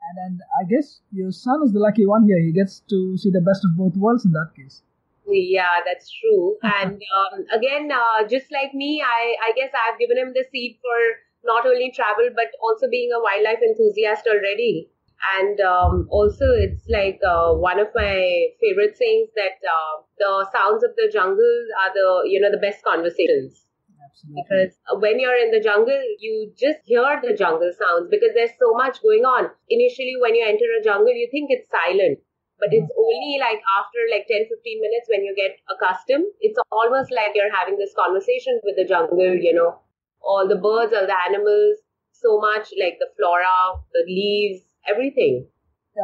And 0.07 0.17
and 0.27 0.41
I 0.61 0.65
guess 0.69 1.01
your 1.13 1.33
son 1.33 1.63
is 1.65 1.73
the 1.73 1.81
lucky 1.81 2.07
one 2.07 2.25
here. 2.27 2.39
He 2.39 2.53
gets 2.53 2.81
to 2.91 3.17
see 3.17 3.31
the 3.31 3.41
best 3.41 3.65
of 3.65 3.77
both 3.77 3.97
worlds 3.97 4.25
in 4.25 4.33
that 4.33 4.51
case. 4.57 4.83
Yeah, 5.27 5.83
that's 5.85 6.11
true. 6.11 6.57
And 6.63 7.03
um, 7.19 7.45
again, 7.53 7.91
uh, 7.91 8.27
just 8.29 8.53
like 8.53 8.75
me, 8.75 9.03
I, 9.03 9.35
I 9.49 9.53
guess 9.57 9.71
I've 9.75 9.99
given 9.99 10.19
him 10.19 10.33
the 10.35 10.45
seed 10.53 10.79
for 10.81 10.99
not 11.45 11.67
only 11.67 11.91
travel 11.95 12.29
but 12.35 12.51
also 12.63 12.87
being 12.91 13.11
a 13.15 13.23
wildlife 13.23 13.63
enthusiast 13.63 14.27
already. 14.27 14.91
And 15.39 15.61
um, 15.61 16.07
also, 16.11 16.45
it's 16.53 16.85
like 16.89 17.21
uh, 17.27 17.53
one 17.55 17.79
of 17.81 17.89
my 17.95 18.47
favorite 18.61 18.97
sayings 18.97 19.31
that 19.35 19.57
uh, 19.65 20.03
the 20.19 20.47
sounds 20.53 20.85
of 20.85 20.91
the 20.97 21.11
jungle 21.13 21.57
are 21.83 21.93
the 21.93 22.29
you 22.29 22.41
know 22.41 22.51
the 22.51 22.63
best 22.63 22.85
conversations. 22.85 23.65
Absolutely. 24.07 24.43
because 24.43 24.73
when 25.03 25.19
you're 25.21 25.37
in 25.37 25.51
the 25.51 25.61
jungle 25.61 26.01
you 26.21 26.53
just 26.57 26.81
hear 26.85 27.21
the 27.23 27.35
jungle 27.37 27.71
sounds 27.77 28.09
because 28.11 28.33
there's 28.35 28.57
so 28.59 28.73
much 28.75 29.03
going 29.03 29.25
on. 29.25 29.51
Initially 29.69 30.17
when 30.21 30.35
you 30.35 30.45
enter 30.47 30.69
a 30.79 30.85
jungle 30.85 31.13
you 31.13 31.29
think 31.31 31.49
it's 31.51 31.69
silent. 31.71 32.19
But 32.59 32.73
it's 32.73 32.89
only 32.97 33.37
like 33.41 33.61
after 33.77 34.01
like 34.13 34.25
10 34.29 34.49
15 34.49 34.81
minutes 34.81 35.09
when 35.13 35.25
you 35.25 35.35
get 35.37 35.57
accustomed. 35.69 36.29
It's 36.41 36.59
almost 36.73 37.13
like 37.13 37.33
you're 37.35 37.53
having 37.53 37.77
this 37.77 37.93
conversation 37.97 38.61
with 38.65 38.77
the 38.77 38.85
jungle 38.89 39.37
you 39.37 39.53
know. 39.53 39.81
All 40.23 40.47
the 40.49 40.57
birds 40.57 40.93
all 40.93 41.07
the 41.07 41.19
animals 41.29 41.79
so 42.13 42.39
much 42.41 42.73
like 42.81 42.97
the 42.99 43.09
flora 43.17 43.81
the 43.93 44.05
leaves 44.09 44.66
everything 44.89 45.47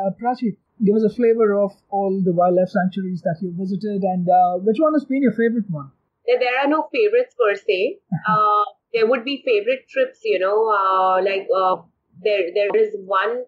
Uh, 0.00 0.10
Prachi, 0.20 0.56
give 0.84 0.96
us 0.96 1.04
a 1.04 1.14
flavor 1.14 1.48
of 1.62 1.72
all 1.90 2.12
the 2.26 2.32
wildlife 2.32 2.70
sanctuaries 2.74 3.22
that 3.22 3.38
you 3.42 3.50
visited 3.58 4.02
and 4.12 4.28
uh, 4.28 4.54
which 4.66 4.78
one 4.84 4.94
has 4.94 5.04
been 5.04 5.22
your 5.26 5.32
favorite 5.32 5.68
one? 5.70 5.90
There 6.26 6.56
are 6.60 6.68
no 6.68 6.88
favorites 6.94 7.34
per 7.40 7.54
se. 7.54 7.98
Uh, 8.32 8.64
there 8.94 9.06
would 9.10 9.24
be 9.24 9.42
favorite 9.44 9.84
trips, 9.88 10.20
you 10.24 10.38
know, 10.38 10.58
uh, 10.78 11.16
like 11.28 11.46
uh, 11.62 11.76
there 12.24 12.48
there 12.54 12.72
is 12.82 12.96
one 13.04 13.44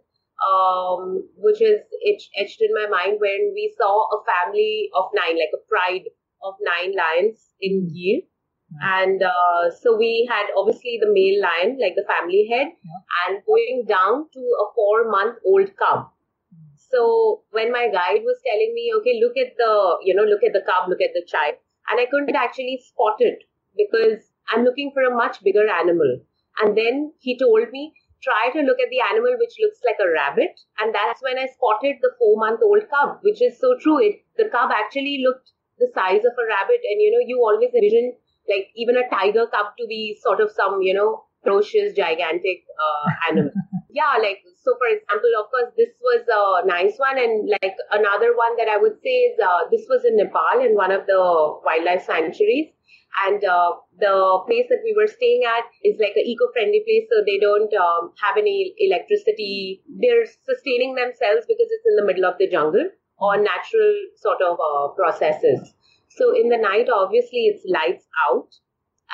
um, 0.49 1.29
which 1.37 1.61
is 1.63 1.81
etched, 2.11 2.31
etched 2.37 2.61
in 2.61 2.71
my 2.75 2.87
mind 2.89 3.19
when 3.21 3.53
we 3.55 3.73
saw 3.79 3.93
a 4.17 4.25
family 4.31 4.91
of 4.95 5.05
nine, 5.15 5.37
like 5.37 5.55
a 5.55 5.63
pride 5.69 6.07
of 6.43 6.55
nine 6.61 6.93
lions 6.97 7.51
in 7.61 7.89
Gir. 7.89 8.21
And 8.83 9.23
uh, 9.23 9.71
so 9.71 9.97
we 9.97 10.29
had 10.31 10.47
obviously 10.57 10.99
the 11.01 11.11
male 11.13 11.41
lion, 11.43 11.79
like 11.81 11.95
the 11.95 12.07
family 12.09 12.49
head, 12.51 12.69
and 13.27 13.43
going 13.47 13.85
down 13.89 14.27
to 14.33 14.41
a 14.41 14.67
four 14.75 15.11
month 15.11 15.39
old 15.47 15.71
cub. 15.77 16.11
So 16.77 17.43
when 17.51 17.73
my 17.73 17.89
guide 17.89 18.23
was 18.23 18.39
telling 18.47 18.73
me, 18.75 18.93
okay, 18.99 19.19
look 19.21 19.37
at 19.37 19.57
the, 19.57 19.99
you 20.03 20.15
know, 20.15 20.23
look 20.23 20.43
at 20.45 20.53
the 20.53 20.63
cub, 20.63 20.89
look 20.89 21.01
at 21.01 21.15
the 21.15 21.25
child, 21.27 21.55
and 21.91 22.01
I 22.01 22.07
couldn't 22.07 22.37
actually 22.37 22.81
spot 22.85 23.17
it 23.19 23.43
because 23.77 24.31
I'm 24.49 24.65
looking 24.65 24.93
for 24.95 25.03
a 25.03 25.15
much 25.15 25.43
bigger 25.43 25.69
animal. 25.69 26.21
And 26.61 26.77
then 26.77 27.13
he 27.19 27.39
told 27.39 27.71
me, 27.71 27.93
try 28.23 28.49
to 28.53 28.65
look 28.65 28.81
at 28.81 28.89
the 28.91 29.05
animal 29.05 29.37
which 29.39 29.59
looks 29.61 29.81
like 29.85 30.01
a 30.01 30.11
rabbit. 30.11 30.55
And 30.79 30.95
that's 30.95 31.21
when 31.21 31.39
I 31.39 31.47
spotted 31.53 32.01
the 32.01 32.17
four 32.19 32.37
month 32.41 32.61
old 32.63 32.89
cub, 32.89 33.21
which 33.23 33.43
is 33.43 33.59
so 33.61 33.77
true. 33.81 33.99
It, 34.01 34.25
the 34.37 34.49
cub 34.49 34.71
actually 34.73 35.23
looked 35.27 35.53
the 35.79 35.91
size 35.95 36.25
of 36.25 36.33
a 36.39 36.47
rabbit. 36.49 36.81
And, 36.87 36.99
you 37.03 37.11
know, 37.13 37.25
you 37.27 37.43
always 37.43 37.75
envision 37.75 38.17
like 38.49 38.69
even 38.77 38.97
a 38.97 39.09
tiger 39.09 39.47
cub 39.47 39.77
to 39.79 39.87
be 39.87 40.19
sort 40.23 40.41
of 40.41 40.51
some, 40.51 40.83
you 40.83 40.95
know, 40.95 41.25
ferocious, 41.43 41.95
gigantic 41.95 42.65
uh, 42.77 43.11
animal. 43.31 43.53
yeah, 43.91 44.17
like, 44.21 44.39
so 44.63 44.75
for 44.79 44.89
example, 44.89 45.31
of 45.39 45.51
course, 45.51 45.73
this 45.77 45.93
was 46.01 46.25
a 46.29 46.67
nice 46.67 46.97
one. 46.97 47.19
And 47.19 47.49
like 47.49 47.75
another 47.93 48.37
one 48.37 48.57
that 48.57 48.69
I 48.69 48.79
would 48.79 48.97
say 49.03 49.33
is 49.33 49.39
uh, 49.39 49.69
this 49.71 49.87
was 49.89 50.05
in 50.05 50.17
Nepal 50.17 50.65
in 50.65 50.75
one 50.75 50.93
of 50.93 51.07
the 51.07 51.21
wildlife 51.65 52.05
sanctuaries 52.05 52.75
and 53.23 53.45
uh, 53.45 53.73
the 53.99 54.43
place 54.47 54.67
that 54.69 54.83
we 54.83 54.95
were 54.97 55.07
staying 55.07 55.43
at 55.47 55.65
is 55.85 55.99
like 56.01 56.17
an 56.17 56.27
eco-friendly 56.27 56.83
place 56.83 57.07
so 57.11 57.23
they 57.25 57.39
don't 57.39 57.73
um, 57.75 58.11
have 58.19 58.37
any 58.37 58.75
electricity 58.79 59.83
they're 59.87 60.27
sustaining 60.43 60.95
themselves 60.95 61.47
because 61.47 61.71
it's 61.71 61.87
in 61.87 61.97
the 61.97 62.05
middle 62.05 62.25
of 62.25 62.35
the 62.39 62.49
jungle 62.51 62.89
or 63.19 63.37
natural 63.39 63.95
sort 64.17 64.43
of 64.43 64.59
uh, 64.59 64.89
processes 64.99 65.75
so 66.17 66.35
in 66.35 66.49
the 66.49 66.59
night 66.59 66.89
obviously 66.89 67.47
it's 67.51 67.65
lights 67.69 68.07
out 68.29 68.49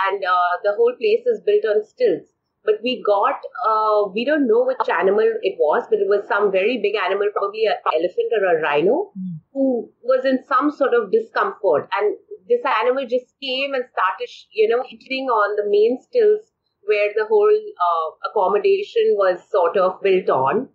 and 0.06 0.24
uh, 0.24 0.52
the 0.64 0.74
whole 0.76 0.94
place 0.98 1.26
is 1.26 1.42
built 1.44 1.64
on 1.64 1.84
stilts. 1.84 2.28
But 2.62 2.82
we 2.82 3.02
got 3.04 3.40
uh, 3.66 4.08
we 4.12 4.24
don't 4.24 4.46
know 4.46 4.64
which 4.66 4.88
animal 4.88 5.24
it 5.42 5.56
was 5.58 5.86
but 5.88 5.98
it 5.98 6.08
was 6.08 6.28
some 6.28 6.52
very 6.52 6.76
big 6.76 6.94
animal 6.94 7.28
probably 7.32 7.64
an 7.64 7.80
elephant 7.88 8.32
or 8.36 8.44
a 8.44 8.60
rhino 8.60 9.12
who 9.52 9.90
was 10.02 10.26
in 10.26 10.44
some 10.46 10.70
sort 10.70 10.92
of 10.92 11.10
discomfort. 11.10 11.88
And 11.96 12.16
this 12.48 12.60
animal 12.64 13.06
just 13.08 13.32
came 13.40 13.72
and 13.72 13.84
started 13.88 14.28
you 14.52 14.68
know 14.68 14.82
hitting 14.86 15.28
on 15.28 15.56
the 15.56 15.70
main 15.70 15.98
stills 16.02 16.52
where 16.84 17.08
the 17.16 17.24
whole 17.24 17.60
uh, 17.88 18.08
accommodation 18.28 19.16
was 19.16 19.40
sort 19.50 19.76
of 19.78 20.02
built 20.02 20.28
on. 20.28 20.68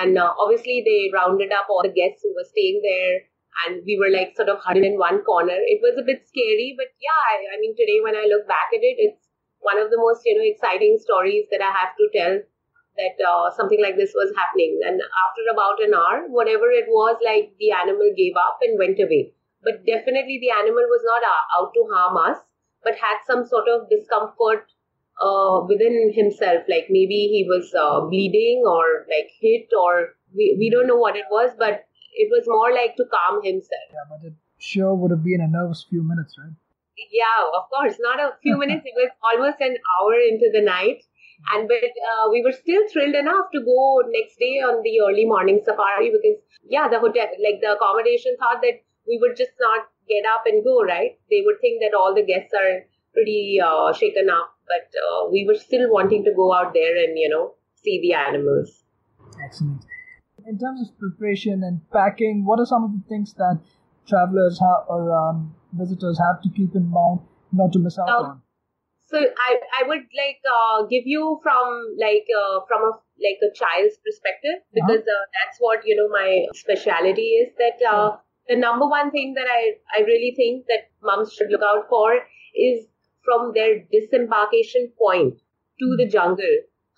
And 0.00 0.16
uh, 0.16 0.32
obviously 0.38 0.82
they 0.84 1.10
rounded 1.12 1.52
up 1.52 1.66
all 1.68 1.82
the 1.82 1.92
guests 1.92 2.22
who 2.22 2.32
were 2.34 2.48
staying 2.48 2.80
there 2.82 3.29
and 3.66 3.82
we 3.84 3.98
were 3.98 4.10
like 4.10 4.36
sort 4.36 4.48
of 4.48 4.58
huddled 4.60 4.84
in 4.84 4.98
one 4.98 5.22
corner. 5.22 5.56
It 5.56 5.80
was 5.82 5.98
a 5.98 6.06
bit 6.06 6.26
scary 6.26 6.74
but 6.76 6.92
yeah 7.00 7.22
I, 7.34 7.56
I 7.56 7.60
mean 7.60 7.74
today 7.76 8.00
when 8.02 8.16
i 8.16 8.26
look 8.28 8.46
back 8.46 8.70
at 8.74 8.82
it 8.82 8.96
it's 8.98 9.28
one 9.60 9.78
of 9.78 9.90
the 9.90 9.98
most 9.98 10.22
you 10.24 10.36
know 10.36 10.46
exciting 10.46 10.96
stories 10.98 11.46
that 11.50 11.60
i 11.60 11.70
have 11.70 11.92
to 11.98 12.08
tell 12.16 12.40
that 12.96 13.16
uh, 13.24 13.50
something 13.56 13.80
like 13.80 13.96
this 13.96 14.12
was 14.14 14.32
happening. 14.36 14.80
And 14.84 15.00
after 15.00 15.42
about 15.52 15.82
an 15.82 15.94
hour 15.94 16.26
whatever 16.28 16.70
it 16.70 16.88
was 16.88 17.16
like 17.24 17.54
the 17.58 17.70
animal 17.72 18.12
gave 18.16 18.34
up 18.36 18.58
and 18.62 18.78
went 18.78 18.98
away. 18.98 19.32
But 19.62 19.84
definitely 19.86 20.40
the 20.40 20.50
animal 20.50 20.84
was 20.88 21.04
not 21.04 21.22
uh, 21.22 21.44
out 21.60 21.72
to 21.74 21.82
harm 21.92 22.16
us 22.16 22.38
but 22.82 22.96
had 22.96 23.20
some 23.26 23.44
sort 23.44 23.68
of 23.68 23.88
discomfort 23.90 24.72
uh, 25.20 25.60
within 25.68 26.12
himself. 26.14 26.64
Like 26.68 26.86
maybe 26.88 27.28
he 27.28 27.44
was 27.46 27.72
uh, 27.76 28.00
bleeding 28.08 28.64
or 28.66 29.06
like 29.08 29.30
hit 29.40 29.68
or 29.76 30.16
we, 30.34 30.56
we 30.58 30.70
don't 30.70 30.86
know 30.86 30.96
what 30.96 31.16
it 31.16 31.28
was 31.30 31.50
but 31.58 31.84
it 32.12 32.28
was 32.30 32.44
more 32.46 32.72
like 32.72 32.96
to 32.96 33.04
calm 33.04 33.42
himself. 33.42 33.88
Yeah, 33.90 34.06
but 34.08 34.26
it 34.26 34.34
sure 34.58 34.94
would 34.94 35.10
have 35.10 35.24
been 35.24 35.40
a 35.40 35.48
nervous 35.48 35.86
few 35.88 36.02
minutes, 36.02 36.36
right? 36.38 36.54
yeah 37.10 37.40
of 37.56 37.68
course 37.70 37.96
not 38.00 38.20
a 38.20 38.32
few 38.42 38.56
minutes 38.62 38.84
it 38.84 38.94
was 38.96 39.10
almost 39.24 39.60
an 39.60 39.76
hour 39.94 40.14
into 40.28 40.50
the 40.52 40.60
night. 40.60 41.02
And 41.54 41.66
but 41.68 41.92
uh, 42.08 42.28
we 42.30 42.42
were 42.44 42.52
still 42.52 42.82
thrilled 42.92 43.14
enough 43.14 43.46
to 43.54 43.60
go 43.64 44.02
next 44.08 44.36
day 44.38 44.60
on 44.60 44.82
the 44.82 45.00
early 45.00 45.24
morning 45.24 45.62
safari 45.64 46.10
because 46.12 46.36
yeah 46.68 46.86
the 46.86 47.00
hotel 47.00 47.32
like 47.44 47.62
the 47.62 47.72
accommodation 47.72 48.36
thought 48.38 48.60
that 48.60 48.84
we 49.08 49.16
would 49.22 49.36
just 49.36 49.52
not 49.58 49.88
get 50.06 50.28
up 50.30 50.44
and 50.44 50.62
go 50.62 50.84
right? 50.84 51.16
They 51.30 51.42
would 51.46 51.56
think 51.62 51.80
that 51.80 51.96
all 51.96 52.14
the 52.14 52.26
guests 52.26 52.52
are 52.52 52.84
pretty 53.14 53.58
uh, 53.58 53.92
shaken 53.94 54.28
up 54.28 54.52
but 54.68 55.00
uh, 55.00 55.30
we 55.30 55.46
were 55.48 55.56
still 55.56 55.90
wanting 55.90 56.24
to 56.24 56.34
go 56.36 56.52
out 56.52 56.74
there 56.74 56.94
and 57.04 57.16
you 57.16 57.30
know 57.30 57.54
see 57.74 58.00
the 58.02 58.12
animals. 58.12 58.84
Excellent. 59.42 59.86
In 60.46 60.58
terms 60.58 60.80
of 60.82 60.98
preparation 60.98 61.62
and 61.62 61.80
packing, 61.90 62.44
what 62.44 62.60
are 62.60 62.66
some 62.66 62.84
of 62.84 62.92
the 62.92 63.02
things 63.08 63.34
that 63.34 63.60
travelers 64.06 64.58
have 64.60 64.84
or 64.88 65.12
um, 65.12 65.54
visitors 65.72 66.18
have 66.18 66.42
to 66.42 66.48
keep 66.50 66.74
in 66.74 66.88
mind 66.88 67.20
not 67.52 67.72
to 67.72 67.78
miss 67.78 67.98
out 67.98 68.08
Um, 68.08 68.24
on? 68.26 68.42
So 69.02 69.18
I, 69.18 69.58
I 69.80 69.88
would 69.88 70.06
like 70.14 70.40
uh, 70.46 70.86
give 70.86 71.02
you 71.04 71.40
from 71.42 71.96
like 71.98 72.26
uh, 72.30 72.60
from 72.68 72.82
a 72.88 72.92
like 73.20 73.40
a 73.42 73.50
child's 73.52 73.98
perspective 74.06 74.62
because 74.72 75.02
uh, 75.02 75.24
that's 75.36 75.58
what 75.58 75.80
you 75.84 75.96
know 75.96 76.08
my 76.08 76.46
speciality 76.54 77.28
is 77.42 77.52
that 77.58 77.84
uh, 77.84 78.16
the 78.46 78.56
number 78.56 78.86
one 78.86 79.10
thing 79.10 79.34
that 79.34 79.48
I 79.50 79.74
I 79.96 80.02
really 80.02 80.32
think 80.36 80.66
that 80.66 80.90
moms 81.02 81.32
should 81.32 81.50
look 81.50 81.62
out 81.62 81.88
for 81.88 82.20
is 82.54 82.86
from 83.24 83.52
their 83.52 83.82
disembarkation 83.90 84.92
point 84.96 85.34
to 85.80 85.96
the 85.98 86.06
jungle. 86.06 86.56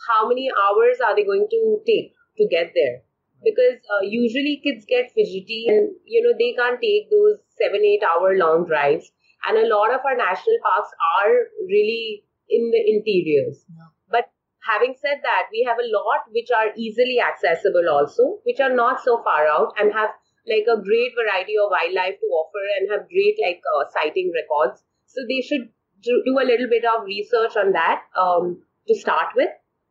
How 0.09 0.29
many 0.29 0.51
hours 0.51 1.01
are 1.01 1.17
they 1.17 1.25
going 1.25 1.49
to 1.51 1.81
take 1.87 2.13
to 2.37 2.47
get 2.49 2.73
there 2.75 3.03
because 3.45 3.79
uh, 3.91 4.03
usually 4.03 4.61
kids 4.63 4.85
get 4.89 5.13
fidgety 5.15 5.67
and 5.69 5.91
you 6.05 6.23
know 6.23 6.35
they 6.39 6.53
can't 6.59 6.81
take 6.81 7.11
those 7.11 7.39
seven 7.61 7.85
eight 7.85 8.03
hour 8.03 8.37
long 8.37 8.67
drives. 8.67 9.13
And 9.47 9.59
a 9.59 9.67
lot 9.67 9.93
of 9.93 10.01
our 10.07 10.17
national 10.17 10.59
parks 10.63 10.91
are 11.19 11.35
really 11.67 12.25
in 12.49 12.71
the 12.71 12.83
interiors. 12.95 13.65
Yeah. 13.69 13.91
but 14.11 14.31
having 14.67 14.95
said 15.01 15.19
that 15.23 15.51
we 15.51 15.67
have 15.69 15.79
a 15.83 15.91
lot 15.91 16.29
which 16.31 16.51
are 16.55 16.71
easily 16.77 17.19
accessible 17.19 17.89
also 17.91 18.39
which 18.45 18.61
are 18.61 18.75
not 18.75 19.03
so 19.03 19.21
far 19.25 19.47
out 19.49 19.73
and 19.79 19.93
have 19.93 20.11
like 20.47 20.67
a 20.71 20.81
great 20.83 21.13
variety 21.19 21.55
of 21.59 21.71
wildlife 21.71 22.19
to 22.19 22.27
offer 22.27 22.65
and 22.77 22.91
have 22.91 23.09
great 23.09 23.39
like 23.43 23.63
uh, 23.75 23.85
sighting 23.95 24.33
records. 24.35 24.83
So 25.07 25.23
they 25.29 25.41
should 25.41 25.69
do, 26.03 26.23
a 26.27 26.45
little 26.45 26.69
bit 26.69 26.85
of 26.85 27.05
research 27.05 27.57
on 27.57 27.73
that 27.73 28.03
um, 28.19 28.63
to 28.89 28.95
start 28.95 29.29
with 29.37 29.51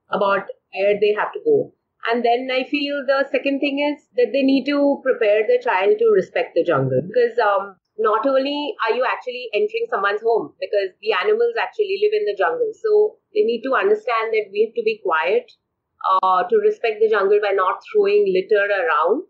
about 0.10 0.48
where 0.74 1.00
they 1.00 1.14
have 1.18 1.32
to 1.34 1.40
go 1.46 1.74
and 2.10 2.26
then 2.26 2.50
I 2.52 2.64
feel 2.70 3.04
the 3.06 3.28
second 3.32 3.60
thing 3.60 3.80
is 3.80 4.08
that 4.18 4.32
they 4.34 4.42
need 4.42 4.66
to 4.66 5.00
prepare 5.04 5.46
the 5.46 5.62
child 5.62 5.98
to 6.00 6.08
respect 6.16 6.56
the 6.56 6.64
jungle. 6.64 7.02
Because 7.06 7.38
um, 7.38 7.76
not 7.98 8.26
only 8.26 8.74
are 8.88 8.96
you 8.96 9.06
actually 9.06 9.50
entering 9.54 9.86
someone's 9.90 10.22
home 10.22 10.54
because 10.60 10.96
the 11.02 11.14
animals 11.14 11.54
actually 11.62 12.02
live 12.02 12.14
in 12.18 12.26
the 12.26 12.38
jungle, 12.38 12.72
so 12.74 13.18
they 13.34 13.44
need 13.46 13.62
to 13.64 13.76
understand 13.76 14.34
that 14.34 14.50
we 14.52 14.66
have 14.66 14.76
to 14.76 14.84
be 14.84 15.02
quiet 15.04 15.52
uh, 16.10 16.44
to 16.50 16.56
respect 16.58 17.00
the 17.00 17.10
jungle 17.10 17.40
by 17.42 17.52
not 17.54 17.82
throwing 17.92 18.26
litter 18.26 18.66
around, 18.66 19.24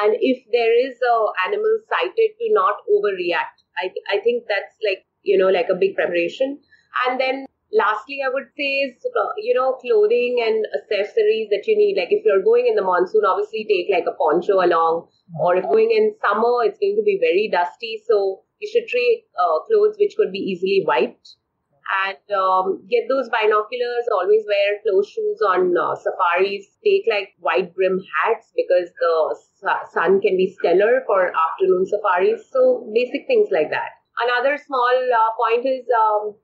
and 0.00 0.16
if 0.20 0.40
there 0.52 0.72
is 0.72 0.96
a 0.96 1.16
animal 1.46 1.76
sighted, 1.88 2.32
to 2.40 2.46
not 2.56 2.80
overreact. 2.88 3.60
I 3.76 3.92
I 4.08 4.18
think 4.24 4.44
that's 4.48 4.76
like 4.80 5.04
you 5.22 5.36
know 5.36 5.52
like 5.52 5.68
a 5.68 5.76
big 5.76 5.94
preparation, 5.94 6.58
and 7.06 7.20
then 7.20 7.46
lastly 7.74 8.18
i 8.24 8.30
would 8.32 8.48
say 8.56 8.70
is 8.86 9.06
uh, 9.20 9.32
you 9.38 9.54
know 9.54 9.74
clothing 9.82 10.38
and 10.46 10.64
accessories 10.78 11.48
that 11.50 11.66
you 11.66 11.76
need. 11.76 11.96
Like 11.98 12.12
if 12.12 12.24
you're 12.24 12.42
going 12.42 12.66
in 12.66 12.76
the 12.76 12.82
monsoon 12.82 13.22
obviously 13.26 13.66
take 13.68 13.90
like 13.90 14.06
a 14.08 14.16
poncho 14.16 14.62
along. 14.64 15.08
Or 15.40 15.56
if 15.56 15.64
going 15.64 15.90
in 15.90 16.14
summer 16.20 16.64
it's 16.64 16.78
going 16.78 16.96
to 16.96 17.02
be 17.02 17.18
very 17.20 17.48
dusty. 17.50 18.02
So 18.08 18.42
you 18.60 18.68
should 18.70 18.86
take 18.88 19.26
uh, 19.34 19.64
clothes 19.66 19.96
which 19.98 20.14
could 20.16 20.32
be 20.32 20.38
easily 20.38 20.84
wiped. 20.86 21.36
And 21.84 22.24
um, 22.32 22.80
get 22.88 23.04
those 23.10 23.28
binoculars. 23.28 24.08
Always 24.10 24.44
wear 24.48 24.80
closed 24.80 25.10
shoes 25.12 25.40
on 25.44 25.74
uh, 25.76 25.94
safaris. 25.94 26.64
Take 26.82 27.04
like 27.10 27.36
wide 27.40 27.74
brim 27.74 28.00
hats 28.00 28.52
because 28.56 28.88
the 28.88 29.36
su- 29.60 29.84
sun 29.92 30.20
can 30.22 30.36
be 30.36 30.48
stellar 30.48 31.04
for 31.06 31.28
afternoon 31.28 31.84
safaris. 31.84 32.48
So 32.50 32.88
basic 32.94 33.26
things 33.26 33.48
like 33.52 33.68
that. 33.68 34.00
Another 34.16 34.56
small 34.56 34.96
uh, 34.96 35.30
point 35.36 35.66
is 35.66 35.84
um, 35.92 36.34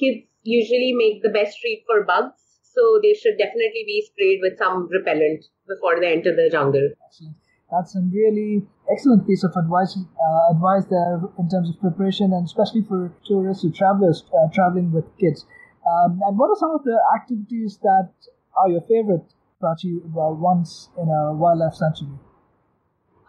kids 0.00 0.26
usually 0.42 0.92
make 0.92 1.22
the 1.22 1.28
best 1.28 1.58
treat 1.60 1.84
for 1.86 2.04
bugs, 2.04 2.40
so 2.62 3.00
they 3.02 3.14
should 3.14 3.36
definitely 3.38 3.84
be 3.86 4.04
sprayed 4.06 4.40
with 4.42 4.58
some 4.58 4.88
repellent 4.88 5.44
before 5.68 6.00
they 6.00 6.12
enter 6.12 6.34
the 6.34 6.48
jungle. 6.50 6.90
Excellent. 7.06 7.36
That's 7.70 7.94
a 7.94 8.02
really 8.12 8.66
excellent 8.90 9.26
piece 9.26 9.44
of 9.44 9.54
advice. 9.56 9.96
Uh, 9.96 10.54
advice 10.54 10.84
there 10.90 11.20
in 11.38 11.48
terms 11.48 11.70
of 11.70 11.80
preparation, 11.80 12.32
and 12.32 12.44
especially 12.44 12.82
for 12.82 13.12
tourists 13.26 13.64
or 13.64 13.70
travelers 13.70 14.24
uh, 14.34 14.48
traveling 14.52 14.90
with 14.90 15.04
kids. 15.18 15.46
Um, 15.86 16.20
and 16.26 16.38
what 16.38 16.50
are 16.50 16.56
some 16.56 16.72
of 16.72 16.82
the 16.84 16.98
activities 17.14 17.78
that 17.82 18.10
are 18.56 18.68
your 18.68 18.82
favorite, 18.82 19.22
Prachi, 19.62 20.02
uh, 20.02 20.34
once 20.34 20.90
in 20.98 21.08
a 21.08 21.32
wildlife 21.32 21.74
sanctuary? 21.74 22.18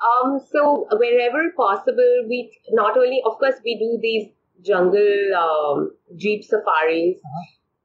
Um, 0.01 0.41
so 0.51 0.87
wherever 0.97 1.51
possible, 1.55 2.25
we 2.27 2.51
not 2.71 2.97
only, 2.97 3.21
of 3.23 3.37
course, 3.37 3.55
we 3.63 3.77
do 3.77 3.99
these 4.01 4.29
jungle 4.65 5.35
um, 5.37 5.91
jeep 6.17 6.43
safaris, 6.43 7.17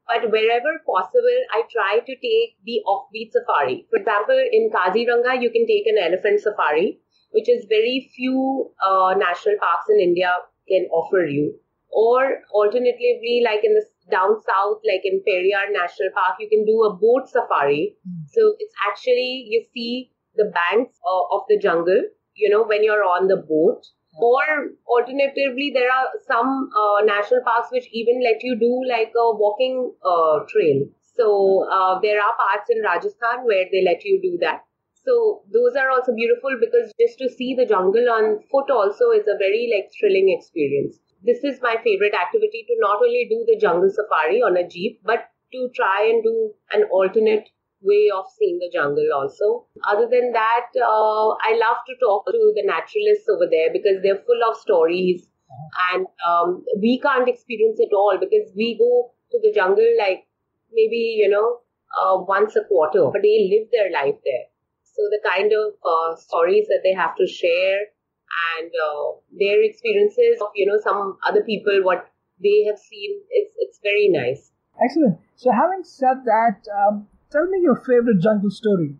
but 0.07 0.31
wherever 0.31 0.73
possible, 0.87 1.39
I 1.53 1.63
try 1.71 1.99
to 1.99 2.15
take 2.15 2.57
the 2.65 2.81
offbeat 2.87 3.33
safari. 3.33 3.87
For 3.91 3.99
example, 3.99 4.39
in 4.53 4.71
Kaziranga, 4.71 5.41
you 5.43 5.51
can 5.51 5.67
take 5.67 5.87
an 5.87 5.99
elephant 5.99 6.41
safari, 6.41 7.01
which 7.33 7.49
is 7.49 7.67
very 7.69 8.11
few 8.15 8.71
uh, 8.85 9.15
national 9.19 9.57
parks 9.59 9.87
in 9.91 10.01
India 10.01 10.33
can 10.69 10.87
offer 10.93 11.27
you. 11.27 11.59
Or 11.91 12.43
alternatively, 12.53 13.43
like 13.45 13.65
in 13.65 13.75
the 13.75 13.85
down 14.11 14.37
south, 14.43 14.81
like 14.87 15.03
in 15.05 15.23
Periyar 15.27 15.73
National 15.73 16.11
Park, 16.15 16.37
you 16.39 16.49
can 16.49 16.65
do 16.65 16.83
a 16.85 16.95
boat 16.95 17.29
safari. 17.29 17.97
So 18.33 18.55
it's 18.59 18.75
actually 18.87 19.47
you 19.49 19.65
see 19.73 20.11
the 20.35 20.53
banks 20.53 20.99
uh, 21.05 21.37
of 21.37 21.43
the 21.49 21.59
jungle, 21.59 22.03
you 22.35 22.51
know, 22.51 22.65
when 22.65 22.85
you're 22.85 23.05
on 23.05 23.29
the 23.29 23.37
boat. 23.37 23.83
Or 24.19 24.73
alternatively, 24.87 25.73
there 25.75 25.91
are 25.91 26.09
some 26.27 26.71
uh, 26.75 27.05
national 27.05 27.43
parks 27.45 27.69
which 27.71 27.89
even 27.93 28.23
let 28.23 28.43
you 28.43 28.57
do 28.59 28.83
like 28.89 29.13
a 29.17 29.37
walking 29.37 29.93
uh, 30.05 30.41
trail. 30.49 30.87
So 31.17 31.67
uh, 31.71 32.01
there 32.01 32.21
are 32.21 32.35
parts 32.37 32.71
in 32.71 32.83
Rajasthan 32.83 33.45
where 33.45 33.67
they 33.73 33.83
let 33.85 34.05
you 34.05 34.21
do 34.23 34.39
that. 34.41 34.65
So 35.05 35.43
those 35.53 35.77
are 35.77 35.91
also 35.91 36.13
beautiful 36.15 36.57
because 36.59 36.93
just 37.01 37.19
to 37.19 37.29
see 37.29 37.55
the 37.55 37.65
jungle 37.65 38.11
on 38.11 38.43
foot 38.51 38.71
also 38.71 39.11
is 39.13 39.27
a 39.29 39.39
very 39.39 39.71
like 39.73 39.93
thrilling 39.99 40.35
experience. 40.37 40.99
This 41.23 41.45
is 41.45 41.63
my 41.63 41.77
favorite 41.83 42.15
activity 42.15 42.65
to 42.69 42.77
not 42.81 42.99
only 43.01 43.27
do 43.31 43.45
the 43.47 43.59
jungle 43.59 43.91
safari 43.91 44.43
on 44.43 44.57
a 44.57 44.67
jeep, 44.69 45.01
but 45.05 45.31
to 45.53 45.71
try 45.75 46.09
and 46.11 46.23
do 46.23 46.53
an 46.73 46.85
alternate 46.91 47.49
way 47.87 48.11
of 48.15 48.25
seeing 48.39 48.59
the 48.59 48.71
jungle 48.73 49.09
also. 49.15 49.67
Other 49.87 50.09
than 50.11 50.33
that, 50.33 50.67
uh, 50.77 51.29
I 51.41 51.55
love 51.57 51.79
to 51.87 51.95
talk 52.03 52.27
to 52.27 52.53
the 52.55 52.65
naturalists 52.67 53.29
over 53.31 53.47
there 53.51 53.73
because 53.73 54.03
they're 54.03 54.23
full 54.27 54.43
of 54.49 54.57
stories 54.57 55.27
and 55.93 56.07
um, 56.27 56.65
we 56.81 56.99
can't 57.01 57.29
experience 57.29 57.79
it 57.79 57.95
all 57.95 58.19
because 58.19 58.51
we 58.57 58.77
go 58.79 59.13
to 59.31 59.39
the 59.43 59.53
jungle 59.55 59.89
like 59.99 60.27
maybe, 60.73 61.17
you 61.23 61.29
know, 61.31 61.61
uh, 62.03 62.19
once 62.27 62.57
a 62.57 62.65
quarter, 62.65 63.09
but 63.13 63.23
they 63.23 63.49
live 63.51 63.69
their 63.71 63.91
life 63.93 64.19
there. 64.25 64.47
So 64.83 65.03
the 65.11 65.21
kind 65.25 65.53
of 65.53 65.75
uh, 65.85 66.17
stories 66.17 66.67
that 66.69 66.81
they 66.83 66.95
have 66.95 67.17
to 67.17 67.27
share 67.27 67.81
and 68.59 68.71
uh, 68.71 69.21
their 69.39 69.63
experiences 69.63 70.41
of, 70.41 70.49
you 70.55 70.67
know, 70.67 70.79
some 70.83 71.19
other 71.27 71.43
people, 71.43 71.81
what 71.83 72.11
they 72.43 72.65
have 72.67 72.79
seen, 72.79 73.21
it's, 73.31 73.55
it's 73.59 73.79
very 73.83 74.09
nice. 74.09 74.51
Excellent. 74.83 75.19
So, 75.37 75.51
having 75.53 75.85
said 75.85 76.25
that, 76.25 76.61
um, 76.69 77.07
tell 77.37 77.47
me 77.47 77.61
your 77.63 77.77
favorite 77.77 78.21
jungle 78.21 78.51
story. 78.51 78.97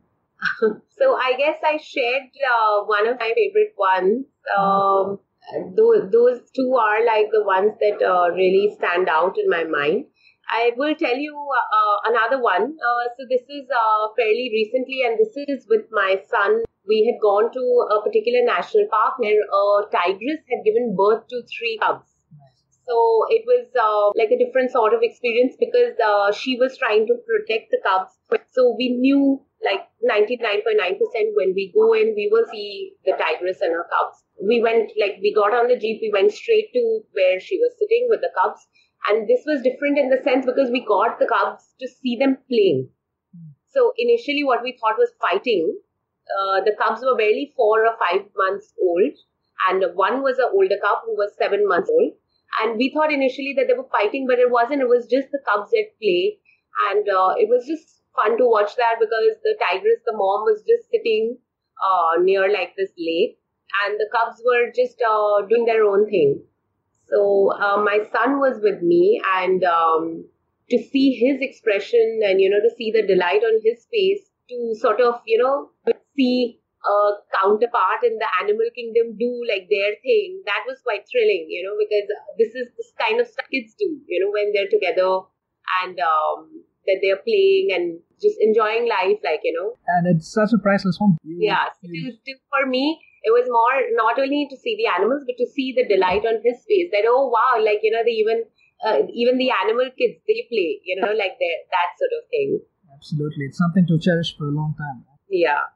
so 0.99 1.17
I 1.17 1.35
guess 1.39 1.59
I 1.65 1.79
shared 1.79 2.31
uh, 2.53 2.85
one 2.85 3.09
of 3.09 3.19
my 3.19 3.33
favorite 3.35 3.75
ones. 3.79 4.27
Um, 4.57 5.19
those, 5.75 6.41
two 6.55 6.75
are 6.75 7.05
like 7.07 7.31
the 7.33 7.43
ones 7.45 7.73
that 7.81 8.03
uh, 8.05 8.35
really 8.35 8.75
stand 8.77 9.09
out 9.09 9.37
in 9.39 9.49
my 9.49 9.65
mind. 9.65 10.07
I 10.51 10.73
will 10.77 10.95
tell 10.95 11.17
you 11.17 11.35
uh, 11.35 12.11
another 12.11 12.43
one. 12.43 12.63
Uh, 12.63 13.05
so 13.17 13.27
this 13.29 13.43
is 13.43 13.67
uh, 13.71 14.09
fairly 14.17 14.51
recently, 14.53 15.03
and 15.05 15.19
this 15.19 15.35
is 15.49 15.67
with 15.69 15.87
my 15.91 16.21
son. 16.31 16.63
We 16.87 17.05
had 17.07 17.21
gone 17.21 17.51
to 17.53 17.65
a 17.91 18.03
particular 18.03 18.45
national 18.45 18.87
park 18.91 19.19
where 19.19 19.35
a 19.35 19.83
tigress 19.91 20.43
had 20.51 20.65
given 20.65 20.95
birth 20.97 21.27
to 21.29 21.43
three 21.59 21.79
cubs. 21.83 22.16
So 22.87 23.27
it 23.29 23.43
was 23.47 23.67
uh, 23.75 24.15
like 24.15 24.31
a 24.31 24.39
different 24.39 24.71
sort 24.71 24.95
of 24.95 25.01
experience 25.03 25.57
because 25.59 25.99
uh, 25.99 26.31
she 26.33 26.57
was 26.57 26.79
trying 26.79 27.07
to 27.07 27.15
protect 27.27 27.75
the 27.75 27.83
cubs. 27.83 28.15
So 28.53 28.75
we 28.79 28.95
knew 28.95 29.43
like 29.65 29.91
99.9% 30.07 31.35
when 31.35 31.53
we 31.55 31.73
go 31.75 31.93
in, 31.95 32.15
we 32.15 32.29
will 32.31 32.47
see 32.51 32.93
the 33.05 33.13
tigress 33.13 33.61
and 33.61 33.73
her 33.73 33.87
cubs. 33.91 34.23
We 34.39 34.63
went, 34.63 34.93
like, 35.01 35.19
we 35.21 35.35
got 35.35 35.53
on 35.53 35.69
the 35.69 35.79
jeep, 35.79 35.99
we 36.01 36.13
went 36.13 36.31
straight 36.33 36.71
to 36.75 37.01
where 37.13 37.41
she 37.41 37.59
was 37.59 37.73
sitting 37.79 38.07
with 38.09 38.21
the 38.21 38.31
cubs. 38.39 38.67
And 39.09 39.27
this 39.27 39.43
was 39.47 39.63
different 39.63 39.99
in 39.99 40.11
the 40.11 40.23
sense 40.23 40.47
because 40.47 40.71
we 40.71 40.85
got 40.85 41.19
the 41.19 41.27
cubs 41.27 41.75
to 41.81 41.89
see 41.89 42.17
them 42.17 42.39
playing. 42.49 42.91
So 43.69 43.93
initially, 43.99 44.45
what 44.45 44.63
we 44.63 44.79
thought 44.81 44.99
was 44.99 45.11
fighting. 45.21 45.77
Uh, 46.27 46.61
the 46.65 46.75
cubs 46.81 47.03
were 47.03 47.17
barely 47.17 47.53
four 47.57 47.87
or 47.87 47.95
five 47.99 48.27
months 48.37 48.73
old, 48.83 49.13
and 49.69 49.85
one 49.95 50.23
was 50.23 50.39
an 50.39 50.51
older 50.53 50.77
cub 50.83 51.07
who 51.07 51.15
was 51.15 51.33
seven 51.39 51.67
months 51.69 51.91
old. 51.91 52.13
And 52.61 52.77
we 52.77 52.91
thought 52.93 53.13
initially 53.13 53.55
that 53.57 53.67
they 53.69 53.75
were 53.75 53.89
fighting, 53.91 54.27
but 54.27 54.39
it 54.39 54.51
wasn't. 54.51 54.81
It 54.81 54.89
was 54.89 55.07
just 55.07 55.31
the 55.31 55.41
cubs 55.49 55.71
at 55.77 55.99
play, 56.01 56.39
and 56.91 57.07
uh, 57.09 57.35
it 57.37 57.49
was 57.49 57.67
just 57.67 58.03
fun 58.15 58.39
to 58.39 58.47
watch 58.49 58.77
that 58.77 58.97
because 58.99 59.37
the 59.43 59.57
tigress, 59.61 60.01
the 60.07 60.17
mom, 60.17 60.45
was 60.45 60.65
just 60.67 60.91
sitting 60.91 61.37
uh, 61.85 62.21
near 62.23 62.51
like 62.51 62.75
this 62.77 62.91
lake, 62.97 63.39
and 63.85 63.99
the 63.99 64.09
cubs 64.13 64.41
were 64.45 64.73
just 64.75 64.97
uh, 65.03 65.47
doing 65.47 65.67
their 65.67 65.85
own 65.85 66.09
thing. 66.09 66.43
So 67.09 67.53
uh, 67.53 67.83
my 67.83 68.01
son 68.11 68.41
was 68.41 68.61
with 68.63 68.83
me, 68.83 69.21
and 69.37 69.63
um, 69.65 70.25
to 70.71 70.79
see 70.79 71.13
his 71.15 71.41
expression 71.41 72.21
and 72.25 72.41
you 72.41 72.51
know 72.51 72.61
to 72.61 72.75
see 72.75 72.91
the 72.91 73.07
delight 73.07 73.43
on 73.45 73.61
his 73.63 73.87
face, 73.93 74.31
to 74.49 74.75
sort 74.75 75.01
of 75.01 75.21
you 75.27 75.39
know 75.39 75.71
see 76.17 76.61
a 76.87 76.99
counterpart 77.43 78.07
in 78.07 78.19
the 78.19 78.31
animal 78.41 78.69
kingdom 78.75 79.19
do 79.19 79.31
like 79.51 79.67
their 79.67 79.99
thing, 80.03 80.43
that 80.47 80.63
was 80.67 80.79
quite 80.87 81.03
thrilling, 81.11 81.51
you 81.51 81.67
know, 81.67 81.75
because 81.75 82.07
this 82.39 82.55
is 82.55 82.71
this 82.79 82.95
kind 82.95 83.21
of 83.21 83.27
stuff 83.27 83.47
kids 83.51 83.75
do, 83.75 83.99
you 84.07 84.23
know, 84.23 84.31
when 84.31 84.55
they're 84.55 84.71
together 84.71 85.27
and 85.83 85.99
um, 85.99 86.63
that 86.87 87.03
they're 87.03 87.23
playing 87.27 87.75
and 87.75 87.99
just 88.23 88.39
enjoying 88.41 88.87
life, 88.87 89.19
like 89.27 89.43
you 89.43 89.53
know. 89.53 89.75
And 89.99 90.07
it's 90.15 90.31
such 90.31 90.55
a 90.55 90.61
priceless 90.63 90.99
moment. 91.01 91.19
Yeah, 91.27 91.69
so 91.75 91.91
to, 91.91 92.11
to, 92.15 92.33
for 92.49 92.65
me, 92.71 93.03
it 93.27 93.35
was 93.35 93.51
more 93.51 93.75
not 93.99 94.19
only 94.23 94.47
to 94.49 94.57
see 94.57 94.79
the 94.79 94.87
animals, 94.87 95.27
but 95.27 95.37
to 95.37 95.47
see 95.51 95.75
the 95.75 95.85
delight 95.91 96.23
on 96.23 96.39
his 96.47 96.63
face. 96.65 96.89
That 96.95 97.05
oh 97.11 97.29
wow, 97.29 97.59
like 97.59 97.83
you 97.83 97.91
know, 97.91 98.07
they 98.07 98.17
even 98.23 98.47
uh, 98.87 99.03
even 99.11 99.37
the 99.37 99.51
animal 99.51 99.91
kids 99.99 100.23
they 100.31 100.47
play, 100.47 100.81
you 100.87 100.97
know, 101.03 101.11
like 101.11 101.35
that 101.43 101.91
sort 101.99 102.15
of 102.15 102.23
thing. 102.31 102.63
Absolutely, 102.95 103.51
it's 103.51 103.59
something 103.59 103.85
to 103.91 103.99
cherish 103.99 104.33
for 104.39 104.49
a 104.49 104.55
long 104.55 104.75
time. 104.79 105.05
Yeah. 105.29 105.69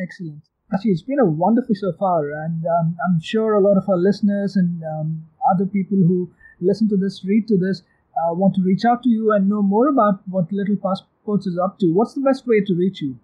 Excellent. 0.00 0.42
Actually, 0.72 0.92
it's 0.92 1.02
been 1.02 1.18
a 1.18 1.24
wonderful 1.24 1.74
so 1.74 1.92
far, 1.98 2.30
and 2.30 2.64
um, 2.66 2.96
I'm 3.06 3.20
sure 3.20 3.54
a 3.54 3.60
lot 3.60 3.78
of 3.78 3.88
our 3.88 3.96
listeners 3.96 4.56
and 4.56 4.82
um, 4.84 5.24
other 5.54 5.64
people 5.64 5.96
who 5.96 6.30
listen 6.60 6.88
to 6.90 6.96
this, 6.96 7.24
read 7.24 7.48
to 7.48 7.56
this, 7.56 7.82
uh, 8.18 8.34
want 8.34 8.54
to 8.56 8.62
reach 8.62 8.84
out 8.84 9.02
to 9.04 9.08
you 9.08 9.32
and 9.32 9.48
know 9.48 9.62
more 9.62 9.88
about 9.88 10.20
what 10.28 10.52
Little 10.52 10.76
Passports 10.76 11.46
is 11.46 11.58
up 11.58 11.78
to. 11.78 11.94
What's 11.94 12.12
the 12.14 12.20
best 12.20 12.46
way 12.46 12.60
to 12.66 12.74
reach 12.74 13.00
you? 13.00 13.18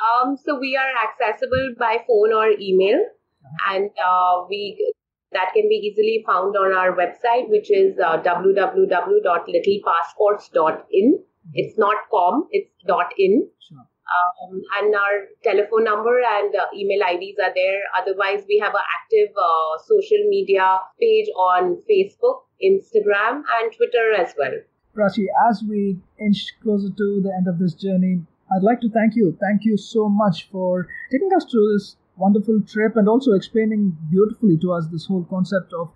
Um, 0.00 0.36
so 0.36 0.58
we 0.58 0.76
are 0.76 0.92
accessible 1.08 1.74
by 1.78 1.98
phone 2.06 2.32
or 2.32 2.50
email, 2.50 3.00
uh-huh. 3.00 3.74
and 3.74 3.90
uh, 3.98 4.44
we 4.48 4.94
that 5.32 5.52
can 5.54 5.68
be 5.68 5.74
easily 5.74 6.24
found 6.26 6.56
on 6.56 6.72
our 6.72 6.96
website, 6.96 7.48
which 7.48 7.70
is 7.70 7.98
uh, 7.98 8.20
www.littlepassports.in. 8.22 11.14
Mm-hmm. 11.14 11.54
It's 11.54 11.78
not 11.78 11.96
com, 12.10 12.48
it's 12.50 12.70
dot 12.86 13.12
in. 13.16 13.48
Sure. 13.68 13.86
Um, 14.10 14.62
and 14.80 14.94
our 14.94 15.30
telephone 15.44 15.84
number 15.84 16.18
and 16.20 16.54
uh, 16.54 16.66
email 16.74 17.00
IDs 17.02 17.38
are 17.38 17.54
there. 17.54 17.80
Otherwise, 17.96 18.44
we 18.48 18.58
have 18.58 18.74
an 18.74 18.86
active 18.98 19.34
uh, 19.36 19.78
social 19.86 20.22
media 20.28 20.80
page 21.00 21.28
on 21.36 21.82
Facebook, 21.88 22.42
Instagram, 22.62 23.42
and 23.60 23.72
Twitter 23.76 24.14
as 24.18 24.34
well. 24.36 24.58
Prachi, 24.96 25.26
as 25.48 25.62
we 25.68 25.96
inch 26.18 26.54
closer 26.62 26.88
to 26.90 27.20
the 27.22 27.32
end 27.36 27.46
of 27.46 27.58
this 27.58 27.74
journey, 27.74 28.22
I'd 28.52 28.62
like 28.62 28.80
to 28.80 28.90
thank 28.90 29.14
you. 29.14 29.36
Thank 29.40 29.64
you 29.64 29.76
so 29.76 30.08
much 30.08 30.48
for 30.50 30.88
taking 31.12 31.30
us 31.36 31.46
through 31.48 31.74
this 31.74 31.96
wonderful 32.16 32.60
trip 32.66 32.96
and 32.96 33.08
also 33.08 33.32
explaining 33.32 33.96
beautifully 34.10 34.58
to 34.58 34.72
us 34.72 34.86
this 34.90 35.06
whole 35.06 35.24
concept 35.30 35.72
of 35.72 35.90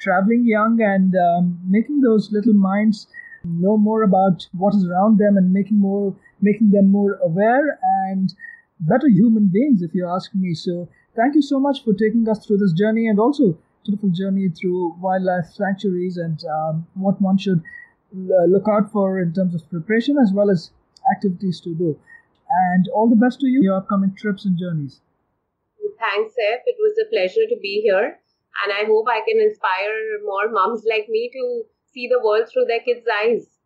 traveling 0.00 0.44
young 0.44 0.80
and 0.80 1.14
um, 1.14 1.58
making 1.66 2.00
those 2.00 2.32
little 2.32 2.54
minds 2.54 3.06
know 3.44 3.76
more 3.76 4.02
about 4.02 4.46
what 4.52 4.74
is 4.74 4.84
around 4.84 5.18
them 5.18 5.36
and 5.36 5.52
making 5.52 5.78
more 5.78 6.14
making 6.42 6.70
them 6.70 6.90
more 6.90 7.14
aware 7.22 7.78
and 8.08 8.34
better 8.80 9.08
human 9.08 9.46
beings 9.46 9.82
if 9.82 9.94
you 9.94 10.08
ask 10.08 10.34
me 10.34 10.54
so 10.54 10.88
thank 11.16 11.34
you 11.34 11.42
so 11.42 11.60
much 11.60 11.84
for 11.84 11.92
taking 11.92 12.28
us 12.28 12.44
through 12.44 12.58
this 12.58 12.72
journey 12.72 13.08
and 13.08 13.18
also 13.18 13.58
beautiful 13.84 14.10
journey 14.10 14.48
through 14.48 14.94
wildlife 15.00 15.46
sanctuaries 15.52 16.16
and 16.16 16.44
um, 16.44 16.86
what 16.94 17.20
one 17.20 17.36
should 17.36 17.62
uh, 18.14 18.44
look 18.44 18.66
out 18.68 18.90
for 18.92 19.20
in 19.20 19.32
terms 19.32 19.54
of 19.54 19.68
preparation 19.70 20.16
as 20.18 20.32
well 20.32 20.50
as 20.50 20.70
activities 21.14 21.60
to 21.60 21.74
do 21.74 21.98
and 22.72 22.88
all 22.94 23.08
the 23.08 23.16
best 23.16 23.40
to 23.40 23.46
you 23.46 23.58
in 23.58 23.64
your 23.64 23.76
upcoming 23.76 24.14
trips 24.16 24.44
and 24.44 24.58
journeys 24.58 25.00
thanks 25.98 26.32
Saif. 26.32 26.60
it 26.66 26.76
was 26.78 26.96
a 27.04 27.10
pleasure 27.10 27.46
to 27.48 27.56
be 27.60 27.80
here 27.82 28.18
and 28.64 28.72
i 28.72 28.84
hope 28.86 29.06
i 29.08 29.20
can 29.28 29.40
inspire 29.40 29.94
more 30.24 30.50
moms 30.50 30.84
like 30.88 31.08
me 31.08 31.30
to 31.32 31.64
see 31.92 32.08
the 32.08 32.20
world 32.22 32.48
through 32.48 32.66
their 32.66 32.80
kids' 32.80 33.06
eyes. 33.22 33.59